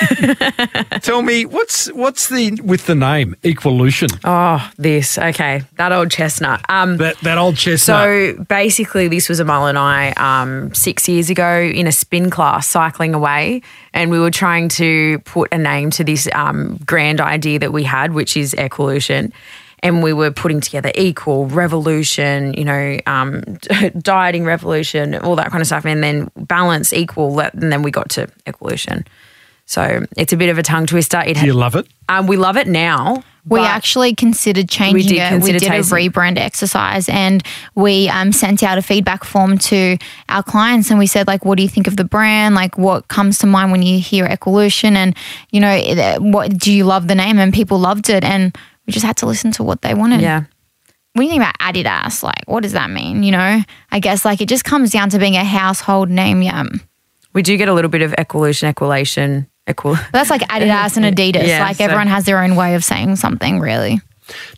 [1.06, 4.18] Tell me, what's, what's the, with the name, Equalution?
[4.24, 6.60] oh, this okay, that old chestnut.
[6.68, 8.04] Um, That, that old chestnut.
[8.36, 12.66] So basically, this was Amal and I um, six years ago in a spin class
[12.68, 17.58] cycling away, and we were trying to put a name to this um, grand idea
[17.58, 19.32] that we had, which is Equalution.
[19.82, 23.42] And we were putting together equal revolution, you know, um,
[23.98, 27.40] dieting revolution, all that kind of stuff, and then balance equal.
[27.40, 29.04] And then we got to Equalution.
[29.66, 31.20] So it's a bit of a tongue twister.
[31.20, 31.86] It Do you love it?
[32.08, 33.24] um, we love it now.
[33.44, 35.28] We actually considered changing did it.
[35.28, 35.98] consider we did tasting.
[35.98, 37.42] a rebrand exercise and
[37.74, 41.56] we um, sent out a feedback form to our clients and we said like, what
[41.56, 42.54] do you think of the brand?
[42.54, 44.94] Like, what comes to mind when you hear Equalution?
[44.94, 45.16] And
[45.50, 45.76] you know,
[46.20, 47.38] what do you love the name?
[47.38, 50.20] And people loved it, and we just had to listen to what they wanted.
[50.20, 50.44] yeah.
[51.14, 53.22] When you think about Adidas, like, what does that mean?
[53.22, 56.40] You know, I guess like it just comes down to being a household name.
[56.40, 56.64] Yeah.
[57.34, 59.94] We do get a little bit of equolution, equulation, equal.
[59.94, 61.46] But that's like Adidas and Adidas.
[61.46, 64.00] Yeah, like so- everyone has their own way of saying something, really.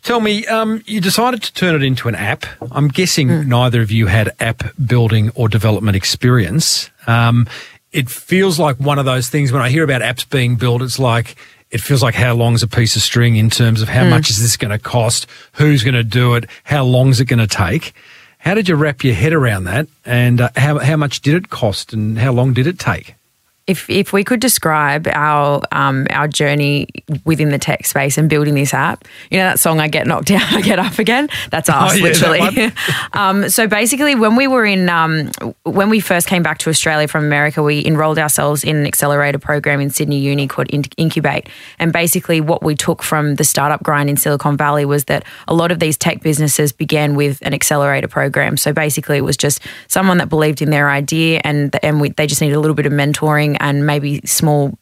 [0.03, 2.45] Tell me, um, you decided to turn it into an app.
[2.71, 3.49] I'm guessing Hmm.
[3.49, 6.89] neither of you had app building or development experience.
[7.07, 7.47] Um,
[7.91, 10.99] it feels like one of those things when I hear about apps being built, it's
[10.99, 11.35] like,
[11.75, 14.09] it feels like how long's a piece of string in terms of how Hmm.
[14.11, 15.27] much is this going to cost?
[15.59, 16.45] Who's going to do it?
[16.63, 17.93] How long is it going to take?
[18.39, 19.87] How did you wrap your head around that?
[20.05, 23.15] And uh, how, how much did it cost and how long did it take?
[23.67, 26.87] If if we could describe our um, our journey
[27.25, 30.27] within the tech space and building this app, you know that song "I Get Knocked
[30.27, 32.71] Down, I Get Up Again." That's us, Oh, yeah, that literally.
[33.13, 35.31] um, so basically, when we were in um,
[35.63, 39.39] when we first came back to Australia from America, we enrolled ourselves in an accelerator
[39.39, 41.49] program in Sydney Uni called In- Incubate.
[41.79, 45.55] And basically, what we took from the startup grind in Silicon Valley was that a
[45.55, 48.57] lot of these tech businesses began with an accelerator program.
[48.57, 52.27] So basically, it was just someone that believed in their idea, and and we, they
[52.27, 54.77] just needed a little bit of mentoring and maybe small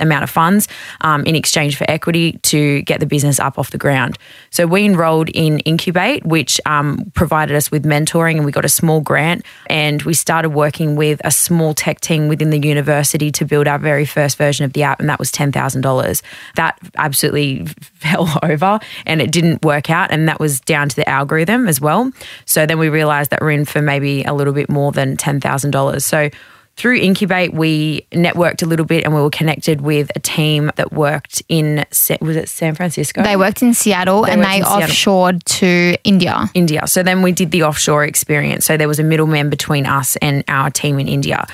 [0.00, 0.68] amount of funds
[1.00, 4.18] um, in exchange for equity to get the business up off the ground.
[4.50, 8.68] So we enrolled in Incubate, which um, provided us with mentoring, and we got a
[8.68, 9.44] small grant.
[9.68, 13.78] And we started working with a small tech team within the university to build our
[13.78, 16.22] very first version of the app, and that was ten thousand dollars.
[16.56, 21.08] That absolutely fell over, and it didn't work out, and that was down to the
[21.08, 22.10] algorithm as well.
[22.44, 25.40] So then we realized that we're in for maybe a little bit more than ten
[25.40, 26.04] thousand dollars.
[26.04, 26.30] So
[26.76, 30.92] through Incubate, we networked a little bit and we were connected with a team that
[30.92, 31.84] worked in,
[32.20, 33.22] was it San Francisco?
[33.22, 34.88] They worked in Seattle and they in Seattle.
[34.88, 36.50] offshored to India.
[36.52, 36.86] India.
[36.88, 38.64] So then we did the offshore experience.
[38.66, 41.46] So there was a middleman between us and our team in India.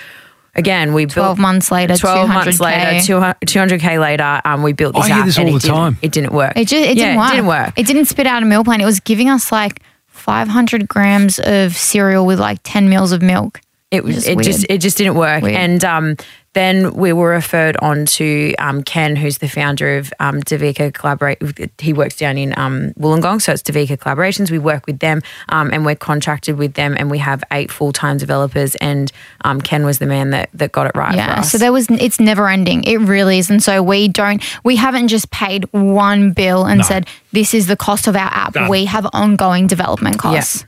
[0.57, 3.09] Again, we 12 built months later, 12 months 200K.
[3.09, 5.59] later, 200 k later, um, we built this I hear app this and all it
[5.59, 5.99] the didn't- time.
[6.03, 6.53] It didn't work.
[6.57, 7.29] It just it Yeah, didn't work.
[7.29, 7.73] It didn't work.
[7.77, 8.81] It didn't spit out a meal plan.
[8.81, 13.61] It was giving us like 500 grams of cereal with like 10 mils of milk.
[13.91, 15.43] It was Just it just it just didn't work.
[15.43, 15.57] Weird.
[15.57, 16.17] And um,
[16.53, 21.39] then we were referred on to um, Ken, who's the founder of um, Davika Collaborate.
[21.81, 24.49] He works down in um, Wollongong, so it's Davika Collaborations.
[24.51, 27.93] We work with them, um, and we're contracted with them, and we have eight full
[27.93, 28.77] time developers.
[28.77, 29.11] And
[29.45, 31.41] um, Ken was the man that that got it right for Yeah.
[31.41, 31.51] us.
[31.51, 32.85] So there was it's never ending.
[32.85, 33.51] It really is.
[33.51, 36.85] And so we don't we haven't just paid one bill and No.
[36.85, 38.53] said this is the cost of our app.
[38.53, 38.69] Done.
[38.69, 40.65] We have ongoing development costs.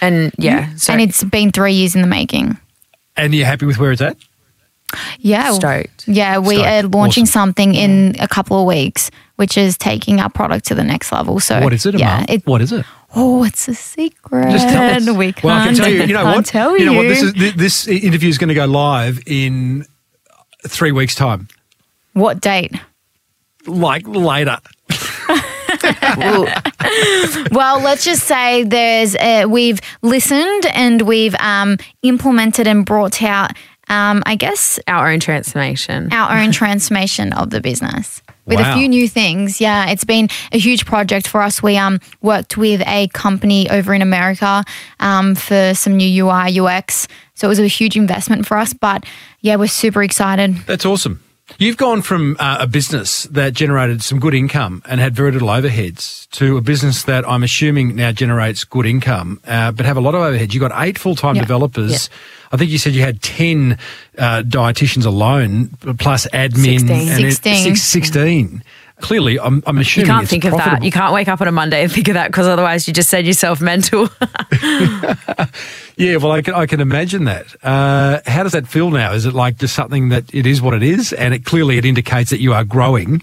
[0.00, 2.56] And yeah, mm, so And it's been three years in the making.
[3.16, 4.16] And you're happy with where it's at?
[5.18, 5.52] Yeah.
[5.52, 6.06] stoked.
[6.06, 6.68] Yeah, we Stoked.
[6.68, 7.26] are launching Awesome.
[7.40, 8.22] something in mm.
[8.22, 11.40] a couple of weeks, which is taking our product to the next level.
[11.40, 12.84] So What is it, Yeah, it, what is it?
[13.14, 14.50] oh, it's a secret.
[14.50, 15.08] Just tell us.
[15.16, 16.02] We can't, Well, I can tell you.
[16.04, 16.44] You know what?
[16.46, 17.08] Tell you you know what?
[17.08, 19.86] This is this interview is going to go live in
[20.68, 21.48] three weeks' time,
[22.12, 22.72] what date?
[23.66, 24.58] like later.
[27.50, 33.52] Well, let's just say there's uh, we've listened and we've um, implemented and brought out,
[33.88, 36.12] um, I guess, our own transformation.
[36.12, 38.72] our own transformation of the business with Wow.
[38.72, 39.60] a few new things.
[39.60, 41.62] Yeah, it's been a huge project for us.
[41.62, 44.64] We um worked with a company over in America
[45.00, 48.72] um, for some new UI UX, so it was a huge investment for us.
[48.72, 49.04] But
[49.40, 50.56] yeah, we're super excited.
[50.66, 51.22] That's awesome.
[51.58, 55.48] You've gone from uh, a business that generated some good income and had very little
[55.48, 60.00] overheads to a business that I'm assuming now generates good income, uh, but have a
[60.00, 60.52] lot of overheads.
[60.54, 61.42] You've got eight full time Yeah.
[61.42, 62.10] developers.
[62.52, 63.78] I think you said you had 10
[64.18, 66.80] uh, dietitians alone, plus admin.
[66.80, 67.08] 16.
[67.10, 68.62] and it- six- 16.
[69.00, 70.82] Clearly, I'm, I'm You can't think of that.
[70.82, 73.10] You can't wake up on a Monday and think of that because otherwise you just
[73.10, 74.08] said yourself mental.
[75.96, 77.46] Yeah, well, I can, I can imagine that.
[77.62, 79.12] Uh, how does that feel now?
[79.12, 81.86] Is it like just something that it is what it is, and it clearly it
[81.86, 83.22] indicates that you are growing?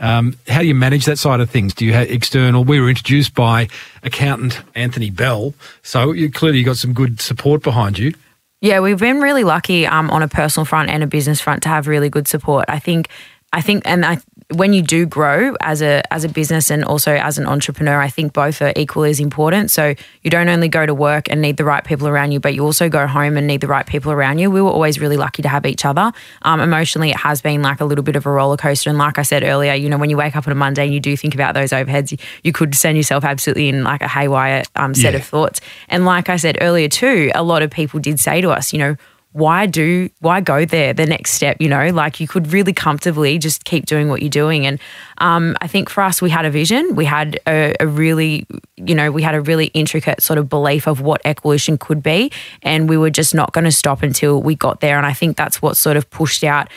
[0.00, 1.72] Um, how do you manage that side of things?
[1.72, 2.64] Do you have external?
[2.64, 3.68] We were introduced by
[4.02, 8.12] accountant Anthony Bell, so you clearly you got some good support behind you.
[8.60, 11.68] Yeah, we've been really lucky um, on a personal front and a business front to
[11.68, 12.64] have really good support.
[12.68, 13.08] I think,
[13.52, 14.18] I think, and I,
[14.52, 18.08] when you do grow as a as a business and also as an entrepreneur, I
[18.08, 19.70] think both are equally as important.
[19.70, 22.54] So you don't only go to work and need the right people around you, but
[22.54, 24.50] you also go home and need the right people around you.
[24.50, 26.12] We were always really lucky to have each other.
[26.42, 28.90] Um, emotionally, it has been like a little bit of a roller coaster.
[28.90, 30.92] And like I said earlier, you know, when you wake up on a Monday and
[30.94, 34.08] you do think about those overheads, you, you could send yourself absolutely in like a
[34.08, 35.20] haywire um, set Yeah.
[35.20, 35.60] of thoughts.
[35.88, 38.78] And like I said earlier too, a lot of people did say to us, you
[38.78, 38.96] know,
[39.32, 41.88] why do why go there the next step you know?
[41.90, 44.66] Like you could really comfortably just keep doing what you're doing.
[44.66, 44.80] And
[45.18, 46.96] um, i think for us we had a vision.
[46.96, 50.86] We had a, a, really you know we had a really intricate sort of belief
[50.88, 52.32] of what Equalution could be.
[52.62, 54.96] And we were just not going to stop until we got there.
[54.96, 56.68] And i think that's what sort of pushed out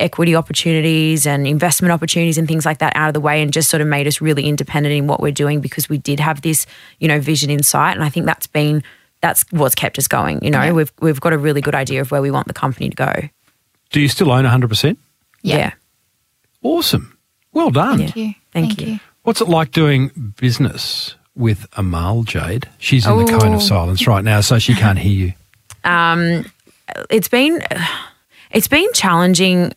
[0.00, 3.68] equity opportunities and investment opportunities and things like that out of the way and just
[3.68, 6.66] sort of made us really independent in what we're doing because we did have this
[6.98, 7.92] you know vision in sight.
[7.92, 8.82] And i think that's been
[9.20, 10.42] that's what's kept us going.
[10.42, 10.72] You know, yeah.
[10.72, 13.12] we've we've got a really good idea of where we want the company to go.
[13.90, 14.96] Do you still own 100%?
[15.42, 15.56] Yeah.
[15.56, 15.72] yeah.
[16.62, 17.18] Awesome.
[17.52, 17.98] Well done.
[17.98, 18.24] Thank you.
[18.52, 18.86] Thank, Thank you.
[18.94, 19.00] you.
[19.22, 22.68] What's it like doing business with Amal Jade?
[22.78, 23.24] She's in Ooh.
[23.24, 25.32] the cone of silence right now, so she can't hear you.
[25.82, 26.44] Um,
[27.08, 27.62] it's been
[28.50, 29.72] it's been challenging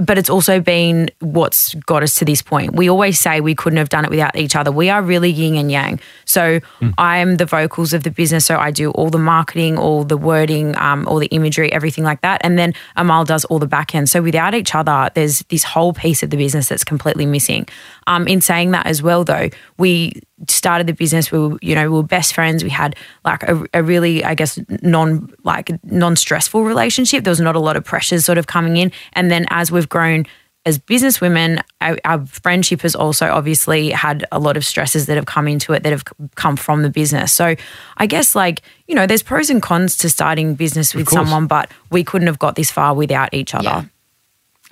[0.00, 2.74] but it's also been what's got us to this point.
[2.74, 4.72] We always say we couldn't have done it without each other.
[4.72, 6.00] We are really yin and yang.
[6.24, 6.94] So mm.
[6.98, 8.46] I am the vocals of the business.
[8.46, 12.22] So I do all the marketing, all the wording, um, all the imagery, everything like
[12.22, 12.40] that.
[12.44, 14.08] And then Amal does all the back end.
[14.08, 17.66] So without each other, there's this whole piece of the business that's completely missing.
[18.10, 21.30] Um, in saying that as well, though, we started the business.
[21.30, 22.64] We were, you know, we were best friends.
[22.64, 27.22] We had like a, a really, I guess, non like non stressful relationship.
[27.22, 28.90] There was not a lot of pressures sort of coming in.
[29.12, 30.26] And then as we've grown
[30.66, 35.26] as businesswomen, our, our, friendship has also obviously had a lot of stresses that have
[35.26, 36.04] come into it that have
[36.34, 37.32] come from the business.
[37.32, 37.54] So
[37.96, 41.70] I guess like, you know, there's pros and cons to starting business with someone, but
[41.90, 43.64] we couldn't have got this far without each other.
[43.64, 43.84] Yeah.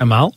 [0.01, 0.35] Amal?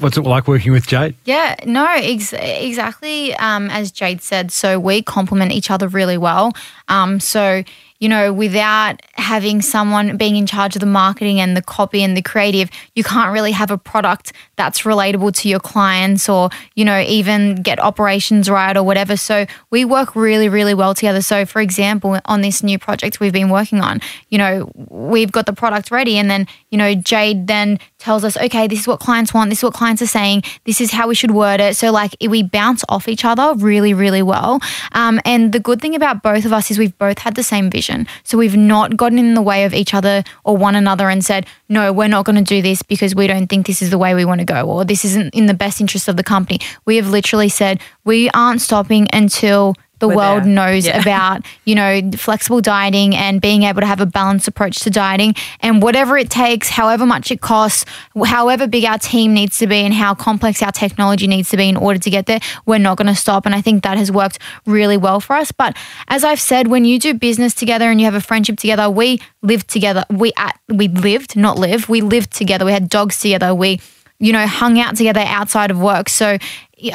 [0.00, 1.14] What's it like working with Jade?
[1.24, 4.50] Yeah, no, ex- exactly um, as Jade said.
[4.50, 6.52] So we complement each other really well.
[6.88, 7.62] Um, so
[7.98, 12.16] you know, without having someone being in charge of the marketing and the copy and
[12.16, 16.84] the creative, you can't really have a product that's relatable to your clients or, you
[16.84, 19.16] know, even get operations right or whatever.
[19.16, 21.22] So we work really, really well together.
[21.22, 25.46] So, for example, on this new project we've been working on, you know, we've got
[25.46, 29.00] the product ready and then, you know, Jade then tells us, okay, this is what
[29.00, 31.76] clients want, this is what clients are saying, this is how we should word it.
[31.76, 34.60] So, like, we bounce off each other really, really well.
[34.92, 37.70] Um, and the good thing about both of us is we've both had the same
[37.70, 37.87] vision.
[38.24, 41.46] So we've not gotten in the way of each other or one another and said,
[41.68, 44.14] no, we're not going to do this because we don't think this is the way
[44.14, 46.58] we want to go or this isn't in the best interest of the company.
[46.84, 50.50] We have literally said, we aren't stopping until the We're world there.
[50.50, 51.00] knows yeah.
[51.00, 55.34] about, you know, flexible dieting and being able to have a balanced approach to dieting
[55.60, 57.84] and whatever it takes, however much it costs,
[58.24, 61.68] however big our team needs to be and how complex our technology needs to be
[61.68, 63.46] in order to get there, we're not going to stop.
[63.46, 65.52] And I think that has worked really well for us.
[65.52, 65.76] But
[66.08, 69.20] as I've said, when you do business together and you have a friendship together, we
[69.42, 70.04] lived together.
[70.10, 71.88] We at, we lived, not live.
[71.88, 72.64] We lived together.
[72.64, 73.54] We had dogs together.
[73.54, 73.80] We
[74.20, 76.08] you know, hung out together outside of work.
[76.08, 76.38] So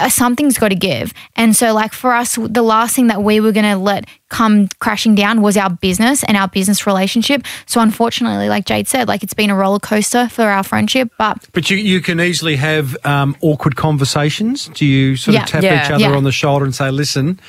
[0.10, 1.14] something's got to give.
[1.36, 4.68] And so, like for us, the last thing that we were going to let come
[4.80, 7.46] crashing down was our business and our business relationship.
[7.66, 11.12] So, unfortunately, like Jade said, like it's been a roller coaster for our friendship.
[11.18, 14.68] But but you you can easily have um, awkward conversations.
[14.70, 16.16] Do you sort yeah, of tap yeah, each other yeah.
[16.16, 17.40] on the shoulder and say, "Listen"?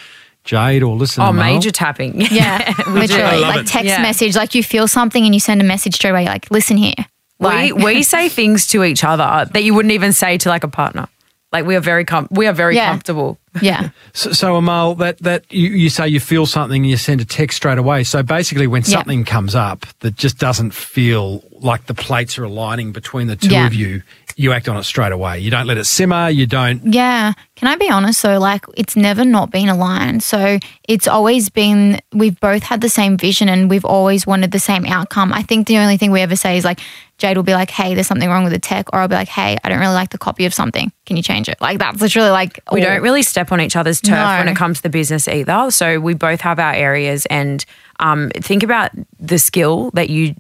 [0.44, 1.22] Jade or listen.
[1.22, 2.20] Oh, major tapping.
[2.20, 3.66] Yeah, literally, like it.
[3.66, 4.02] text yeah.
[4.02, 4.36] message.
[4.36, 6.26] Like you feel something and you send a message straight away.
[6.26, 6.94] Like, listen here.
[7.40, 10.62] Like, we we say things to each other that you wouldn't even say to like
[10.62, 11.08] a partner.
[11.54, 12.90] Like we are very com- we are very yeah.
[12.90, 13.38] comfortable.
[13.62, 13.90] Yeah.
[14.16, 17.24] So, so Amal, that that you, you say you feel something and you send a
[17.24, 18.04] text straight away.
[18.04, 19.24] So basically, when something yeah.
[19.24, 23.66] comes up that just doesn't feel like the plates are aligning between the two yeah.
[23.66, 24.02] of you,
[24.36, 25.40] you act on it straight away.
[25.40, 26.28] You don't let it simmer.
[26.28, 26.92] You don't.
[26.92, 27.32] Yeah.
[27.64, 28.38] Can I be honest though?
[28.38, 30.22] Like it's never not been aligned.
[30.22, 34.58] So it's always been we've both had the same vision and we've always wanted the
[34.58, 35.32] same outcome.
[35.32, 36.80] I think the only thing we ever say is like
[37.18, 39.28] Jade will be like, "Hey, there's something wrong with the tech," or I'll be like,
[39.28, 40.92] "Hey, I don't really like the copy of something.
[41.06, 44.00] Can you change it?" Like that's literally like we don't really step on each other's
[44.00, 44.38] turf no.
[44.38, 45.70] when it comes to the business either.
[45.70, 47.64] So we both have our areas, and
[48.00, 48.90] um, think about
[49.20, 50.34] the skill that you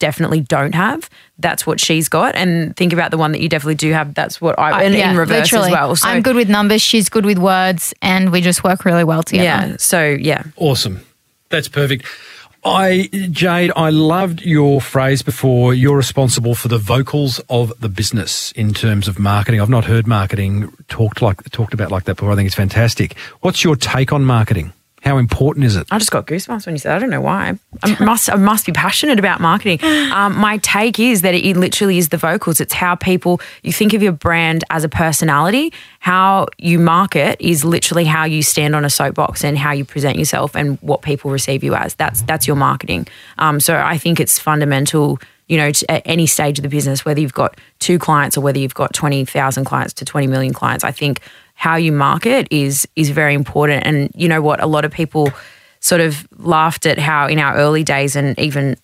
[0.00, 1.08] definitely don't have.
[1.38, 4.14] That's what she's got, and think about the one that you definitely do have.
[4.14, 5.68] That's what I and yeah, in reverse literally.
[5.68, 5.96] as well.
[5.96, 6.65] So, I'm good with numbers.
[6.78, 9.70] She's good with words, and we just work really well together.
[9.70, 9.76] Yeah.
[9.78, 11.04] So yeah, awesome.
[11.48, 12.04] That's perfect.
[12.64, 15.72] I, Jade, I loved your phrase before.
[15.72, 19.60] You're responsible for the vocals of the business in terms of marketing.
[19.60, 22.32] I've not heard marketing talked like talked about like that before.
[22.32, 23.16] I think it's fantastic.
[23.40, 24.72] What's your take on marketing?
[25.06, 25.86] How important is it?
[25.92, 26.96] I just got goosebumps when you said.
[26.96, 27.56] I don't know why.
[27.84, 28.28] I must.
[28.28, 29.78] I must be passionate about marketing.
[29.84, 32.60] Um, my take is that it literally is the vocals.
[32.60, 33.40] It's how people.
[33.62, 35.72] You think of your brand as a personality.
[36.00, 40.18] How you market is literally how you stand on a soapbox and how you present
[40.18, 41.94] yourself and what people receive you as.
[41.94, 43.06] That's that's your marketing.
[43.38, 47.20] Um, so I think it's fundamental you know, at any stage of the business, whether
[47.20, 50.90] you've got two clients or whether you've got 20,000 clients to 20 million clients, I
[50.90, 51.20] think
[51.56, 53.84] how you market is is very important.
[53.84, 54.62] And you know what?
[54.62, 55.32] A lot of people
[55.80, 58.76] sort of laughed at how in our early days and even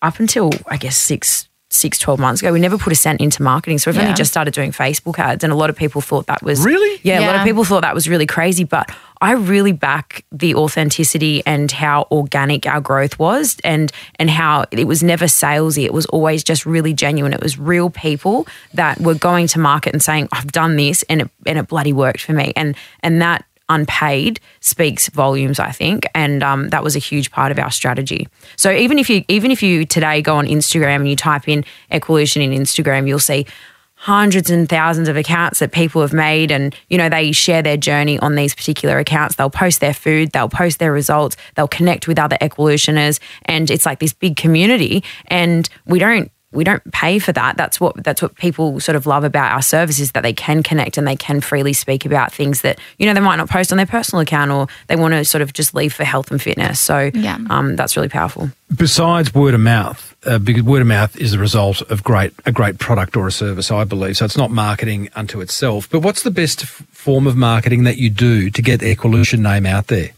[0.00, 3.42] up until I guess six six, 12 months ago, we never put a cent into
[3.42, 3.78] marketing.
[3.78, 4.02] So we've Yeah.
[4.02, 5.44] only just started doing Facebook ads.
[5.44, 7.00] And a lot of people thought that was Really?
[7.04, 8.64] Yeah, a lot of people thought that was really crazy.
[8.64, 8.90] But
[9.22, 14.86] I really back the authenticity and how organic our growth was and and how it
[14.86, 15.84] was never salesy.
[15.84, 17.32] It was always just really genuine.
[17.32, 21.20] It was real people that were going to market and saying, I've done this and
[21.22, 22.52] it and it bloody worked for me.
[22.56, 27.50] And and that unpaid speaks volumes, I think, and um, that was a huge part
[27.50, 28.28] of our strategy.
[28.56, 31.64] So even if you even if you today go on Instagram and you type in
[31.90, 33.46] Equalution in Instagram, you'll see
[33.94, 37.76] hundreds and thousands of accounts that people have made and you know they share their
[37.76, 42.08] journey on these particular accounts they'll post their food they'll post their results they'll connect
[42.08, 47.18] with other equalutioners and it's like this big community and we don't we don't pay
[47.20, 47.56] for that.
[47.56, 50.98] That's what that's what people sort of love about our services that they can connect
[50.98, 53.76] and they can freely speak about things that you know they might not post on
[53.76, 56.80] their personal account or they want to sort of just leave for health and fitness.
[56.80, 57.38] So Yeah.
[57.50, 58.50] um, that's really powerful.
[58.74, 62.52] Besides word of mouth, uh, because word of mouth is the result of great a
[62.52, 64.16] great product or a service, I believe.
[64.16, 65.88] So it's not marketing unto itself.
[65.88, 69.38] But what's the best f- form of marketing that you do to get the Equalution
[69.40, 70.10] name out there?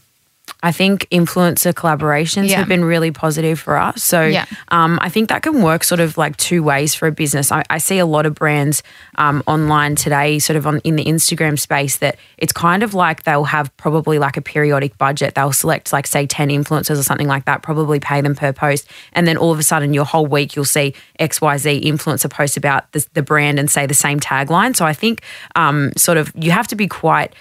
[0.63, 2.57] I think influencer collaborations Yeah.
[2.59, 4.01] have been really positive for us.
[4.01, 4.45] So Yeah.
[4.69, 7.51] um, I think that can work sort of like two ways for a business.
[7.51, 8.81] I, I see a lot of brands
[9.17, 13.23] um, online today, sort of on in the Instagram space, that it's kind of like
[13.23, 15.35] they'll have probably like a periodic budget.
[15.35, 18.87] They'll select like say ten influencers or something like that, probably pay them per post,
[19.11, 22.29] and then all of a sudden your whole week you'll see X Y Z influencer
[22.29, 24.75] post about the, the brand and say the same tagline.
[24.75, 25.21] So I think
[25.57, 27.33] um, sort of you have to be quite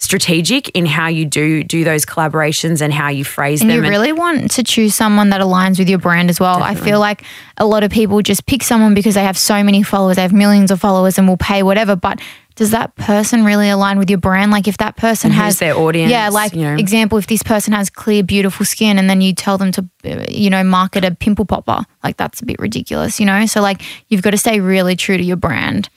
[0.00, 3.70] strategic in how you do do those collaborations and how you phrase them.
[3.70, 3.84] And them.
[3.84, 6.62] you really want to choose someone that aligns with your brand as well.
[6.62, 7.22] I feel like
[7.58, 10.32] a lot of people just pick someone because they have so many followers, they have
[10.32, 11.96] millions of followers and will pay whatever.
[11.96, 12.20] But
[12.56, 14.50] does that person really align with your brand?
[14.50, 16.76] Like if that person has their audience, Yeah, like you know?
[16.76, 19.88] example, if this person has clear, beautiful skin and then you tell them to,
[20.30, 23.46] you know, market a pimple popper, like that's a bit ridiculous, you know?
[23.46, 25.88] So like you've got to stay really true to your brand.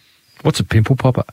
[0.41, 1.23] What's a pimple popper?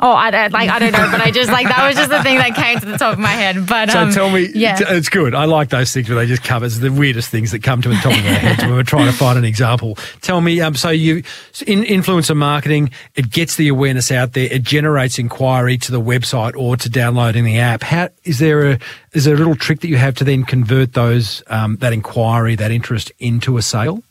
[0.00, 2.20] Oh, I don't like I don't know, but I just like that was just the
[2.24, 3.64] thing that came to the top of my head.
[3.64, 4.74] But So um, tell me, yeah.
[4.74, 5.36] t- it's good.
[5.36, 7.88] I like those things where they just cover it's the weirdest things that come to
[7.88, 9.96] the top of our heads when we're trying to find an example.
[10.20, 11.22] Tell me, um, so you
[11.64, 16.56] in influencer marketing, it gets the awareness out there, it generates inquiry to the website
[16.56, 17.82] or to downloading the app.
[17.84, 18.78] How is there a
[19.12, 22.56] is there a little trick that you have to then convert those um, that inquiry,
[22.56, 24.02] that interest into a sale?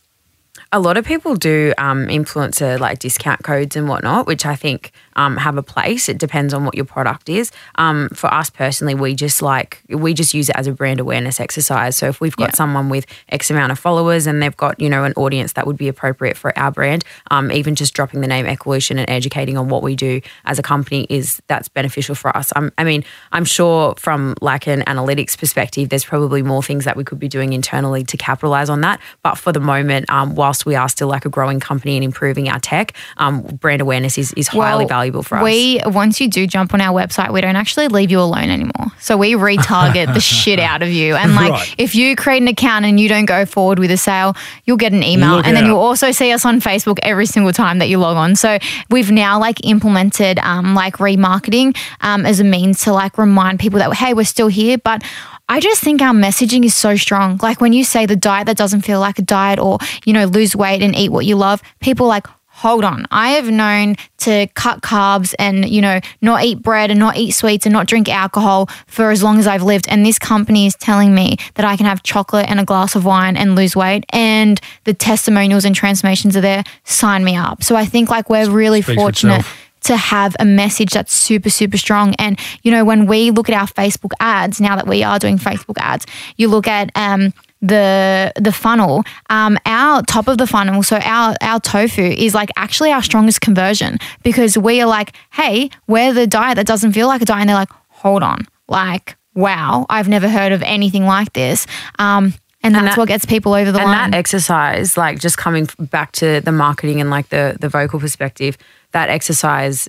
[0.74, 4.92] a lot of people do um, influencer like discount codes and whatnot, which I think
[5.16, 6.10] um, have a place.
[6.10, 7.52] It depends on what your product is.
[7.76, 11.40] Um, for us personally, we just like we just use it as a brand awareness
[11.40, 11.96] exercise.
[11.96, 12.56] So if we've got Yeah.
[12.56, 15.78] someone with X amount of followers and they've got you know an audience that would
[15.78, 19.70] be appropriate for our brand, um, even just dropping the name Equalution and educating on
[19.70, 22.52] what we do as a company is that's beneficial for us.
[22.56, 26.96] Um, I mean, I'm sure from like an analytics perspective, there's probably more things that
[26.98, 29.00] we could be doing internally to capitalize on that.
[29.22, 32.50] But for the moment, um, whilst we are still like a growing company and improving
[32.50, 35.44] our tech, um, brand awareness is, is highly Well, valuable for us.
[35.44, 38.88] We once you do jump on our website, we don't actually leave you alone anymore.
[39.00, 41.16] So we retarget the shit out of you.
[41.16, 41.76] And like Right.
[41.78, 44.36] if you create an account and you don't go forward with a sale,
[44.66, 45.68] you'll get an email Look and then out.
[45.68, 48.36] you'll also see us on Facebook every single time that you log on.
[48.36, 48.58] So
[48.90, 53.80] we've now like implemented um, like remarketing um, as a means to like remind people
[53.80, 55.04] that hey, we're still here, but
[55.50, 57.38] I just think our messaging is so strong.
[57.44, 60.26] Like when you say the diet that doesn't feel like a diet or, you know,
[60.26, 62.26] lose weight and eat what you love, people like,
[62.64, 63.06] hold on.
[63.12, 67.32] I have known to cut carbs and, you know, not eat bread and not eat
[67.32, 69.86] sweets and not drink alcohol for as long as I've lived.
[69.90, 73.04] And this company is telling me that I can have chocolate and a glass of
[73.04, 74.06] wine and lose weight.
[74.14, 76.64] And the testimonials and transformations are there.
[76.86, 77.64] Sign me up.
[77.64, 79.46] So I think like we're really Speaks fortunate
[79.82, 82.16] to have a message that's super, super strong.
[82.18, 85.38] And, you know, when we look at our Facebook ads, now that we are doing
[85.38, 86.06] Facebook ads,
[86.38, 87.34] you look at um,
[87.64, 92.50] the the funnel, um, our top of the funnel, so our our tofu is like
[92.58, 97.08] actually our strongest conversion because we are like, hey, we're the diet that doesn't feel
[97.08, 97.42] like a diet.
[97.42, 101.66] And they're like, hold on, like, wow, I've never heard of anything like this.
[101.98, 104.12] Um, and that's that- what gets people over the and line.
[104.12, 108.58] that exercise, like just coming back to the marketing and like the the vocal perspective,
[108.92, 109.88] that exercise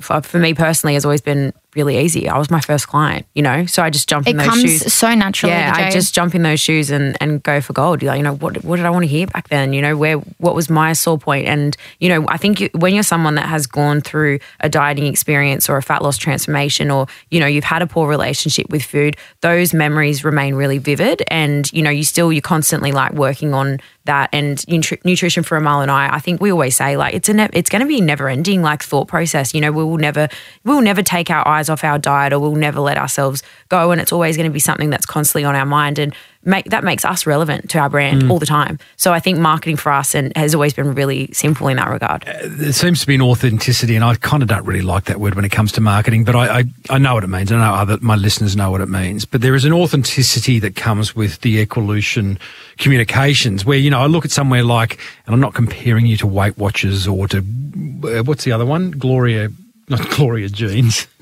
[0.00, 2.28] for, for me personally has always been really easy.
[2.28, 4.92] I was my first client, you know, so I just jumped it in those comes
[4.92, 5.54] so naturally.
[5.54, 8.02] yeah, I just jump in those shoes and, and go for gold.
[8.02, 9.72] Like, you know, what what did I want to hear back then?
[9.72, 11.46] You know, where what was my sore point?
[11.46, 15.06] And you know, I think you, when you're someone that has gone through a dieting
[15.06, 18.82] experience or a fat loss transformation, or you know, you've had a poor relationship with
[18.82, 21.22] food, those memories remain really vivid.
[21.28, 24.28] And you know, you still you're constantly like working on that.
[24.32, 27.28] And nutri- nutrition for a Amal and I, I think we always say like it's
[27.28, 29.54] a ne- it's going to be never ending like thought process.
[29.54, 30.28] You know, we will never
[30.64, 33.90] we will never take our eyes off our diet or we'll never let ourselves go.
[33.90, 35.98] And it's always going to be something that's constantly on our mind.
[35.98, 38.78] And make that makes us relevant to our brand all the time.
[38.96, 42.24] So I think marketing for us and has always been really simple in that regard.
[42.44, 45.34] there seems to be an authenticity, and I kind of don't really like that word
[45.34, 47.52] when it comes to marketing, but I, I, I know what it means.
[47.52, 49.24] I know other my listeners know what it means.
[49.24, 52.38] But there is an authenticity that comes with the Equalution
[52.78, 56.26] communications, where you know I look at somewhere like, and I'm not comparing you to
[56.26, 59.50] Weight Watchers or to uh, what's the other one, Gloria.
[59.88, 61.06] Not Gloria Jean's.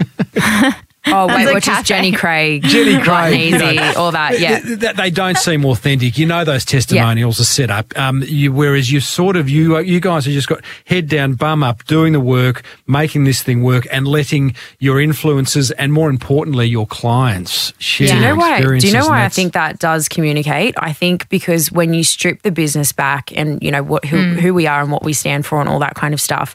[1.06, 1.82] Oh, wait, a which is cafe.
[1.84, 3.70] Jenny Craig, Jenny Light and Craig, you know.
[3.70, 4.38] Easy, all that.
[4.38, 4.60] Yeah.
[4.60, 6.18] Th- th- they don't seem authentic.
[6.18, 7.98] You know those testimonials are set up.
[7.98, 11.62] Um, you, whereas you sort of you you guys have just got head down, bum
[11.62, 16.66] up, doing the work, making this thing work, and letting your influences and more importantly
[16.66, 18.08] your clients share.
[18.08, 18.60] Do you know why?
[18.60, 20.74] Do you know why I think that does communicate?
[20.76, 24.52] I think because when you strip the business back and you know what who who
[24.52, 26.54] we are and what we stand for and all that kind of stuff,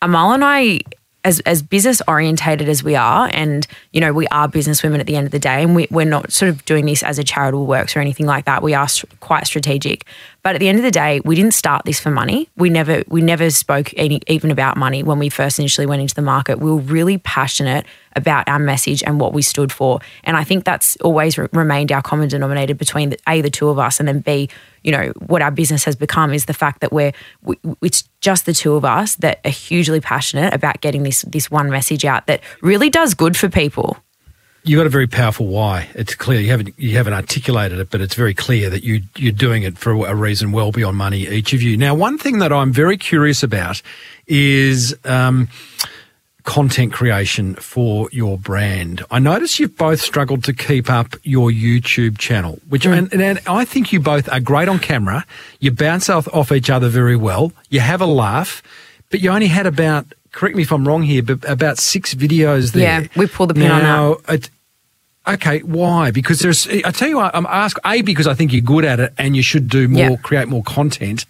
[0.00, 0.80] Amal and I.
[1.22, 5.06] As, as business orientated as we are, and you know, we are business women at
[5.06, 7.24] the end of the day, and we, we're not sort of doing this as a
[7.24, 8.62] charitable works or anything like that.
[8.62, 10.06] We are str- quite strategic,
[10.42, 12.48] but at the end of the day, we didn't start this for money.
[12.56, 16.14] We never we never spoke any, even about money when we first initially went into
[16.14, 16.58] the market.
[16.58, 17.86] We were really passionate
[18.16, 21.92] about our message and what we stood for, and I think that's always re- remained
[21.92, 24.48] our common denominator between the, a the two of us, and then b
[24.82, 27.12] you know what our business has become is the fact that we're
[27.42, 31.50] we, it's just the two of us that are hugely passionate about getting this this
[31.50, 33.96] one message out that really does good for people.
[34.62, 35.88] You got a very powerful why.
[35.94, 39.32] It's clear you haven't you haven't articulated it, but it's very clear that you you're
[39.32, 41.26] doing it for a reason well beyond money.
[41.26, 41.76] Each of you.
[41.76, 43.82] Now, one thing that I'm very curious about
[44.26, 44.96] is.
[45.04, 45.48] Um,
[46.42, 49.04] Content creation for your brand.
[49.10, 53.66] I notice you've both struggled to keep up your YouTube channel, which and, and I
[53.66, 55.26] think you both are great on camera.
[55.60, 57.52] You bounce off, off each other very well.
[57.68, 58.62] You have a laugh,
[59.10, 62.72] but you only had about correct me if I'm wrong here, but about six videos
[62.72, 63.02] there.
[63.02, 64.50] Yeah, we pulled the pin on now, it-
[65.26, 66.10] okay, why?
[66.10, 69.00] Because there's, I tell you what, I'm asked A, because I think you're good at
[69.00, 70.16] it and you should do more, Yeah.
[70.16, 71.26] create more content.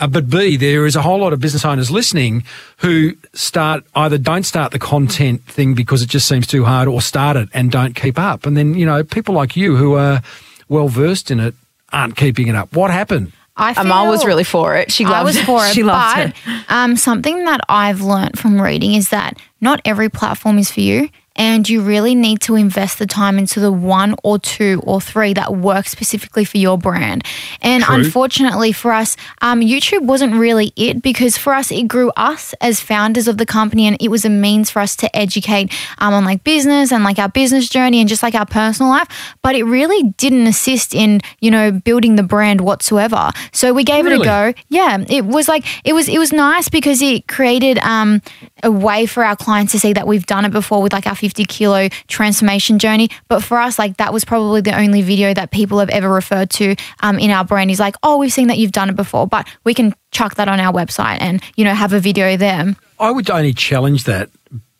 [0.00, 2.42] Uh, but B, there is a whole lot of business owners listening
[2.78, 7.00] who start either don't start the content thing because it just seems too hard or
[7.00, 8.44] start it and don't keep up.
[8.44, 10.20] And then, you know, people like you who are
[10.68, 11.54] well versed in it
[11.92, 12.74] aren't keeping it up.
[12.74, 13.32] What happened?
[13.56, 14.90] I Amal was really for it.
[14.90, 15.44] She loved I was it.
[15.44, 15.74] for it.
[15.74, 16.64] She loved but, it.
[16.68, 21.08] Um, something that I've learned from reading is that not every platform is for you.
[21.36, 25.32] And you really need to invest the time into the one or two or three
[25.34, 27.24] that work specifically for your brand.
[27.60, 27.96] And True.
[27.96, 32.80] unfortunately for us, um, YouTube wasn't really it because for us, it grew us as
[32.80, 36.24] founders of the company and it was a means for us to educate um, on
[36.24, 39.08] like business and like our business journey and just like our personal life.
[39.42, 43.30] But it really didn't assist in, you know, building the brand whatsoever.
[43.52, 44.16] So we gave Really?
[44.16, 44.60] it a go.
[44.68, 48.22] Yeah, it was like it was it was nice because it created um,
[48.64, 51.14] a way for our clients to see that we've done it before with like our
[51.14, 53.10] 50 kilo transformation journey.
[53.28, 56.50] But for us, like that was probably the only video that people have ever referred
[56.50, 59.26] to um, in our brand is like, oh, we've seen that you've done it before,
[59.26, 62.74] but we can chuck that on our website and you know have a video there.
[62.98, 64.30] I would only challenge that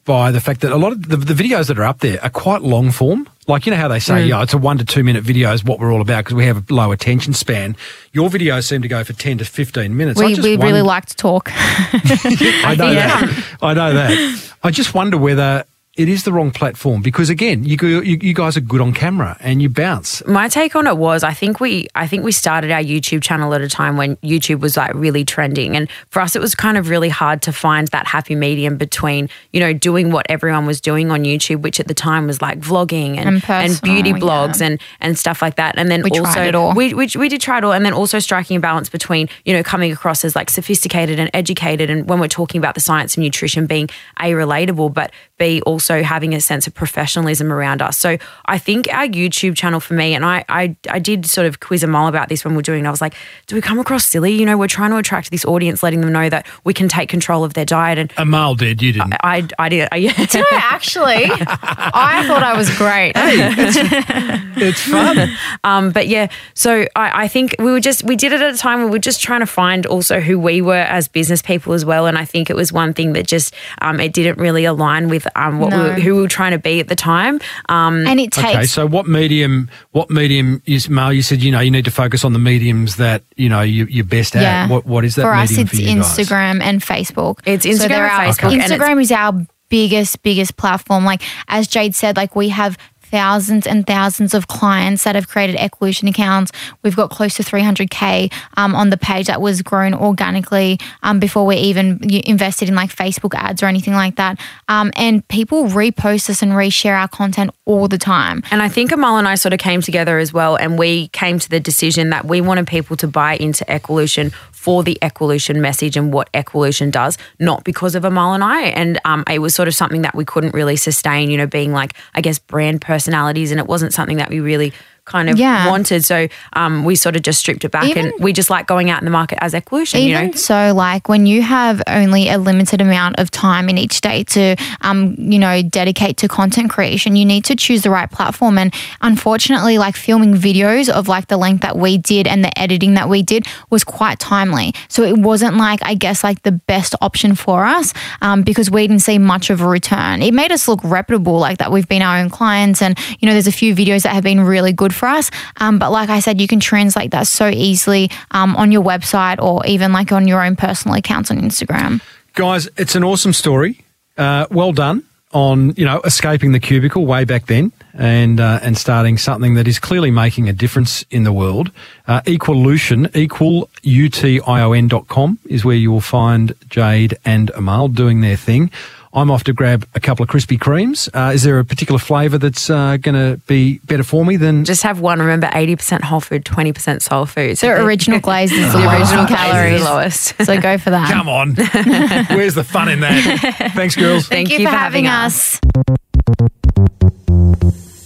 [0.04, 2.30] by the fact that a lot of the, the videos that are up there are
[2.30, 3.28] quite long form.
[3.46, 4.28] Like, you know how they say, mm.
[4.28, 6.46] yeah, it's a one to two minute video is what we're all about because we
[6.46, 7.76] have a low attention span.
[8.12, 10.20] Your videos seem to go for 10 to 15 minutes.
[10.20, 11.50] I We, just we really like to talk.
[11.54, 13.56] I know that.
[13.60, 14.52] I know that.
[14.62, 15.64] I just wonder whether
[15.96, 19.36] it is the wrong platform because, again, you, you, you guys are good on camera
[19.40, 20.26] and you bounce.
[20.26, 23.54] my take on it was I think we I think we started our YouTube channel
[23.54, 26.76] at a time when YouTube was like really trending and for us it was kind
[26.76, 30.80] of really hard to find that happy medium between you know doing what everyone was
[30.80, 34.60] doing on YouTube which at the time was like vlogging and And and, beauty blogs
[34.60, 34.66] yeah.
[34.66, 36.74] and and stuff like that and then We tried also it all.
[36.74, 39.52] we we we did try it all and then also striking a balance between you
[39.52, 43.16] know coming across as like sophisticated and educated and when we're talking about the science
[43.16, 43.88] of nutrition being
[44.18, 48.16] a relatable but b also having a sense of professionalism around us so
[48.46, 51.82] i think our youtube channel for me and i i, I did sort of quiz
[51.82, 53.14] Amal about this when we are doing it i was like
[53.46, 56.12] do we come across silly you know we're trying to attract this audience letting them
[56.12, 59.14] know that we can take control of their diet and Amal did, you didn't.
[59.22, 60.26] I, I did, yeah.
[60.34, 63.12] no, actually, I thought I was great.
[63.16, 65.30] it's fun.
[65.64, 68.56] Um, but yeah, so I, I think we were just we did it at a
[68.58, 71.72] time where we were just trying to find also who we were as business people
[71.72, 72.06] as well.
[72.06, 75.26] And I think it was one thing that just um, it didn't really align with
[75.36, 75.84] um, what we No.
[75.84, 77.40] were, who we were trying to be at the time.
[77.68, 79.68] Um, and it takes Okay, so what medium?
[79.92, 81.12] What medium is Mal?
[81.12, 83.86] You said you know you need to focus on the mediums that you know you,
[83.86, 84.42] you're best at.
[84.42, 84.68] Yeah.
[84.68, 86.04] What what is that for us, it's for you guys?
[86.18, 87.40] Instagram and Facebook.
[87.44, 91.04] It's Instagram they're and Facebook, and it's- Instagram is our biggest, biggest platform.
[91.04, 92.78] Like as Jade said, like we have
[93.14, 96.50] thousands and thousands of clients that have created Equalution accounts.
[96.82, 101.46] We've got close to 300K um, on the page that was grown organically um, before
[101.46, 104.40] we even invested in like Facebook ads or anything like that.
[104.66, 108.42] Um, and people repost us and reshare our content all the time.
[108.50, 111.38] And I think Amal and I sort of came together as well, and we came
[111.38, 114.32] to the decision that we wanted people to buy into Equalution
[114.64, 118.62] for the Equalution message and what Equalution does, not because of Amal and I.
[118.62, 121.72] And um, it was sort of something that we couldn't really sustain, you know, being
[121.72, 123.50] like, I guess, brand personalities.
[123.50, 124.72] And it wasn't something that we really
[125.04, 125.68] kind of Yeah.
[125.68, 126.04] wanted.
[126.04, 128.90] So um, we sort of just stripped it back Even- and we just like going
[128.90, 130.32] out in the market as Equalution, you know.
[130.32, 134.56] so, like when you have only a limited amount of time in each day to,
[134.80, 138.56] um, you know, dedicate to content creation, you need to choose the right platform.
[138.58, 142.94] And unfortunately, like filming videos of like the length that we did and the editing
[142.94, 144.74] that we did was quite timely.
[144.88, 147.92] So it wasn't like I guess like the best option for us
[148.22, 150.22] um, because we didn't see much of a return.
[150.22, 153.32] It made us look reputable, like that we've been our own clients, and you know,
[153.32, 155.30] there's a few videos that have been really good for us.
[155.58, 159.40] Um, but like I said, you can translate that so easily um, on your website
[159.42, 162.00] or even like on your own personal accounts on Instagram.
[162.34, 163.84] Guys, it's an awesome story.
[164.16, 168.78] Uh, well done on you know escaping the cubicle way back then and uh, and
[168.78, 171.70] starting something that is clearly making a difference in the world.
[172.06, 178.70] Uh, Equalution, equal ution.com is where you will find Jade and Amal doing their thing.
[179.14, 181.08] I'm off to grab a couple of Krispy Kremes.
[181.14, 184.64] Uh, is there a particular flavour that's uh, going to be better for me than
[184.64, 185.20] Just have one.
[185.20, 187.56] Remember, 80% whole food, 20% soul food.
[187.56, 189.84] The original glaze is the the original in glaze is calories.
[189.84, 190.44] lowest.
[190.44, 191.12] So go for that.
[191.12, 191.54] Come on.
[192.36, 193.72] Where's the fun in that?
[193.76, 194.26] Thanks, girls.
[194.26, 195.60] Thank, you, for having us.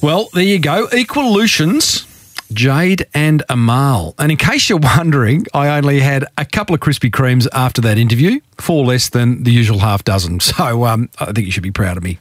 [0.03, 0.89] Well, there you go.
[0.89, 2.07] Equalution's,
[2.53, 4.15] Jade and Amal.
[4.19, 7.99] And in case you're wondering, I only had a couple of Krispy Kremes after that
[7.99, 10.41] interview, four less than the usual half dozen.
[10.59, 12.19] So um, I think you should be proud of me.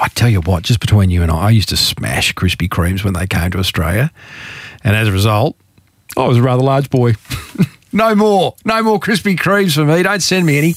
[0.00, 3.04] I tell you what, just between you and I, I used to smash Krispy Kremes
[3.04, 4.10] when they came to Australia.
[4.84, 5.56] And as a result,
[6.16, 7.14] I was a rather large boy.
[7.92, 8.54] no more.
[8.64, 10.02] No more Krispy Kremes for me.
[10.02, 10.74] Don't send me any.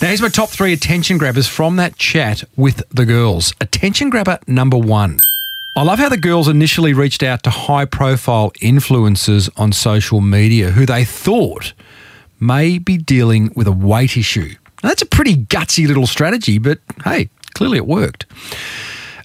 [0.00, 3.52] Now, here's my top three attention grabbers from that chat with the girls.
[3.60, 5.18] Attention grabber number one.
[5.76, 10.72] I love how the girls initially reached out to high profile influencers on social media
[10.72, 11.74] who they thought
[12.40, 14.54] may be dealing with a weight issue.
[14.82, 18.26] Now, that's a pretty gutsy little strategy, but hey, clearly it worked.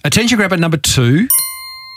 [0.04, 1.26] Attention grabber number two.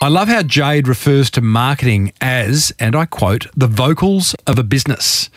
[0.02, 4.64] I love how Jade refers to marketing as, and I quote, the vocals of a
[4.64, 5.30] business.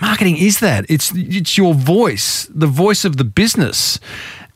[0.00, 0.84] Marketing is that.
[0.88, 3.98] It's it's your voice, the voice of the business.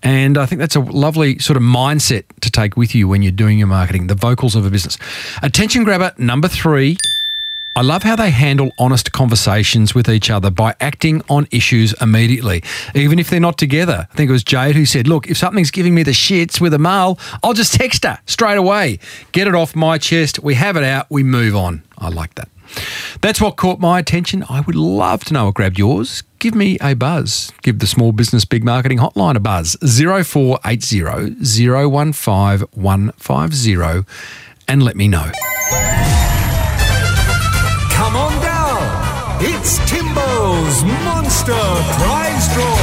[0.07, 3.33] And I think that's a lovely sort of mindset to take with you when you're
[3.33, 4.97] doing your marketing, the vocals of a business.
[5.43, 6.97] Attention grabber number three.
[7.75, 12.63] I love how they handle honest conversations with each other by acting on issues immediately,
[12.95, 14.07] even if they're not together.
[14.09, 16.73] I think it was Jade who said, Look, if something's giving me the shits with
[16.73, 19.01] Amal, I'll just text her straight away.
[19.33, 20.39] Get it off my chest.
[20.39, 21.07] We have it out.
[21.11, 21.83] We move on.
[21.99, 22.49] I like that.
[23.23, 24.45] That's what caught my attention.
[24.49, 26.23] I would love to know what grabbed yours.
[26.47, 27.53] Give me a buzz.
[27.63, 29.77] Give the Small Business Big Marketing Hotline a buzz.
[29.83, 34.05] 0480 015 150
[34.69, 35.29] and let me know.
[37.91, 38.79] Come on down.
[39.43, 41.51] It's Timbo's Monster
[41.99, 42.77] Prize Draw.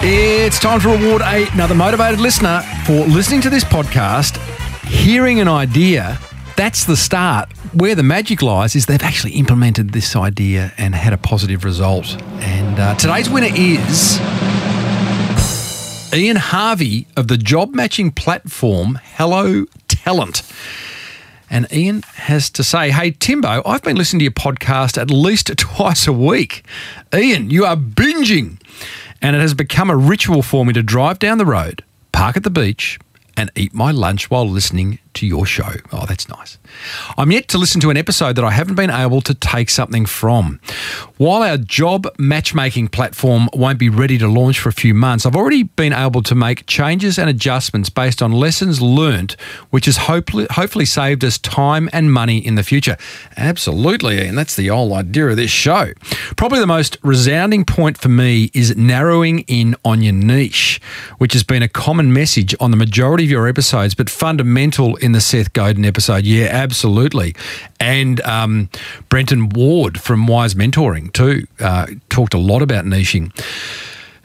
[0.00, 4.38] It's time to reward another motivated listener for listening to this podcast,
[4.86, 6.18] hearing an idea.
[6.58, 7.52] That's the start.
[7.72, 12.20] Where the magic lies is they've actually implemented this idea and had a positive result.
[12.42, 14.18] And uh, today's winner is
[16.12, 20.42] Ian Harvey of the job matching platform Hello Talent.
[21.48, 25.52] And Ian has to say, Hey, Timbo, I've been listening to your podcast at least
[25.56, 26.64] twice a week.
[27.14, 28.60] Ian, you are binging.
[29.22, 32.42] And it has become a ritual for me to drive down the road, park at
[32.42, 32.98] the beach,
[33.36, 35.72] and eat my lunch while listening to your show.
[35.92, 36.58] Oh, that's nice.
[37.16, 40.06] I'm yet to listen to an episode that I haven't been able to take something
[40.06, 40.60] from.
[41.16, 45.34] While our job matchmaking platform won't be ready to launch for a few months, I've
[45.34, 49.32] already been able to make changes and adjustments based on lessons learnt,
[49.70, 52.96] which has hopefully, hopefully saved us time and money in the future.
[53.36, 55.92] Absolutely, and that's the whole idea of this show.
[56.36, 60.80] Probably the most resounding point for me is narrowing in on your niche,
[61.18, 65.07] which has been a common message on the majority of your episodes, but fundamental in
[65.12, 66.24] the Seth Godin episode.
[66.24, 67.34] Yeah, absolutely.
[67.80, 68.68] And um,
[69.08, 73.32] Brenton Ward from Wise Mentoring, too, uh, talked a lot about niching.